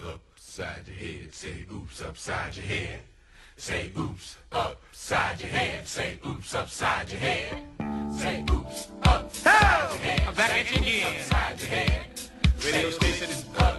[0.00, 1.34] upside your head.
[1.34, 3.00] Say oops upside your head.
[3.60, 5.86] Say oops upside your head.
[5.86, 7.62] Say oops upside your head.
[8.16, 10.22] Say oops upside your head.
[10.26, 11.20] I'm back at you again.
[11.20, 12.06] Upside your head.
[12.64, 13.28] Radio station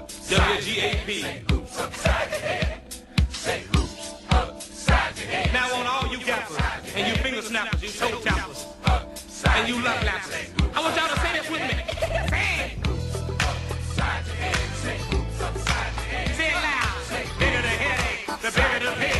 [0.07, 1.21] Say WGAP.
[1.21, 2.81] Say oops upside your head.
[3.29, 5.51] Say oops upside your head.
[5.51, 6.57] Now on all you gappers
[6.95, 8.67] and you finger snappers, you toe tappers,
[9.47, 10.75] and you love lappers.
[10.75, 11.73] I want y'all to say this with me.
[12.29, 12.77] Say it.
[13.49, 14.75] Upside your head.
[14.77, 16.35] Say oops upside your head.
[16.35, 17.39] Say it loud.
[17.39, 19.10] Bigger the headache, the bigger the pill.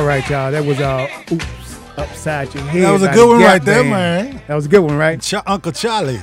[0.00, 0.50] All right, y'all.
[0.50, 2.84] That was uh, oops upside your head.
[2.84, 3.90] That was a good one right there, Band.
[4.32, 4.42] man.
[4.48, 5.20] That was a good one, right?
[5.20, 6.18] Ch- Uncle Charlie.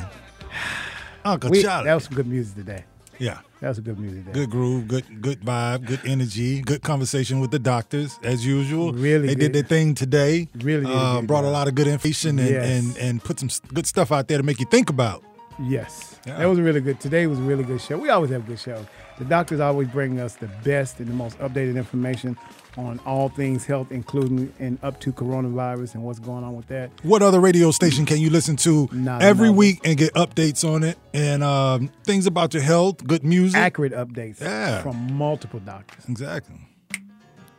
[1.23, 1.85] Uncle We- Charlie.
[1.85, 2.85] That was some good music today.
[3.19, 3.37] Yeah.
[3.61, 4.33] That was a good music today.
[4.39, 8.93] Good groove, good good vibe, good energy, good conversation with the doctors as usual.
[8.93, 9.51] Really they good.
[9.51, 10.47] did their thing today.
[10.55, 12.65] Really uh, brought a lot of good information and, Yes.
[12.65, 15.23] and and put some good stuff out there to make you think about.
[15.61, 16.19] Yes.
[16.25, 16.37] Yeah.
[16.39, 16.99] That was really good.
[16.99, 17.99] Today was a really good show.
[17.99, 18.85] We always have good shows.
[19.19, 22.35] The doctors always bring us the best and the most updated information
[22.77, 26.91] on all things health, including and up to coronavirus and what's going on with that.
[27.03, 29.57] What other radio station can you listen to Not every another.
[29.57, 33.57] week and get updates on it and um, things about your health, good music?
[33.59, 34.81] Accurate updates Yeah.
[34.83, 36.05] from multiple doctors.
[36.07, 36.55] Exactly.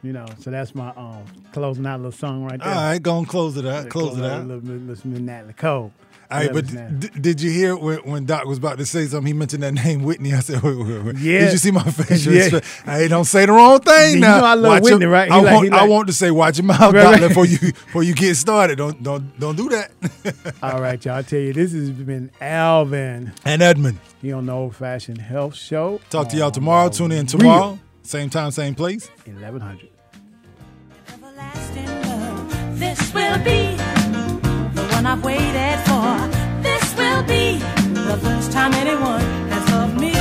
[0.01, 2.69] You know, so that's my um closing out little song right there.
[2.69, 3.89] All right, go and close it out.
[3.89, 4.47] Close it a out.
[4.47, 5.93] little to Natalie Cole.
[6.31, 6.67] Hey, but
[7.01, 9.27] d- did you hear when, when Doc was about to say something?
[9.27, 10.35] He mentioned that name Whitney.
[10.35, 11.17] I said, wait, wait, wait.
[11.17, 11.41] Yeah.
[11.41, 12.43] Did you see my facial Yeah.
[12.43, 12.85] expression?
[12.85, 14.41] Hey, don't say the wrong thing You now.
[14.41, 15.29] know I love Watch Whitney, your- right?
[15.29, 17.29] He I like- want he I want to say, watch your mouth, Right, Doc, right.
[17.29, 18.77] before you before you get started.
[18.77, 19.91] Don't don't don't do that.
[20.63, 21.15] All right, y'all.
[21.17, 23.99] I tell you, this has been Alvin and Edmund.
[24.21, 25.99] He on the Old Fashioned Health Show.
[26.11, 26.91] Talk to y'all tomorrow.
[26.91, 27.79] Tune in tomorrow.
[28.03, 29.11] Same time, same place.
[29.27, 29.89] Eleven hundred.
[32.79, 33.68] This will be the one
[35.11, 36.29] I've waited for.
[36.63, 37.57] This will be
[37.95, 40.18] the first time anyone has loved me.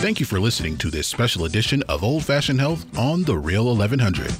[0.00, 3.66] Thank you for listening to this special edition of Old Fashioned Health on The Real
[3.66, 4.32] 1100.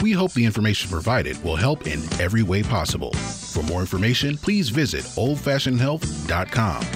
[0.00, 3.12] We hope the information provided will help in every way possible.
[3.12, 6.86] For more information, please visit oldfashionedhealth.com.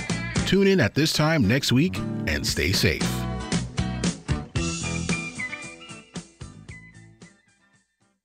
[0.47, 3.22] Tune in at this time next week and stay safe.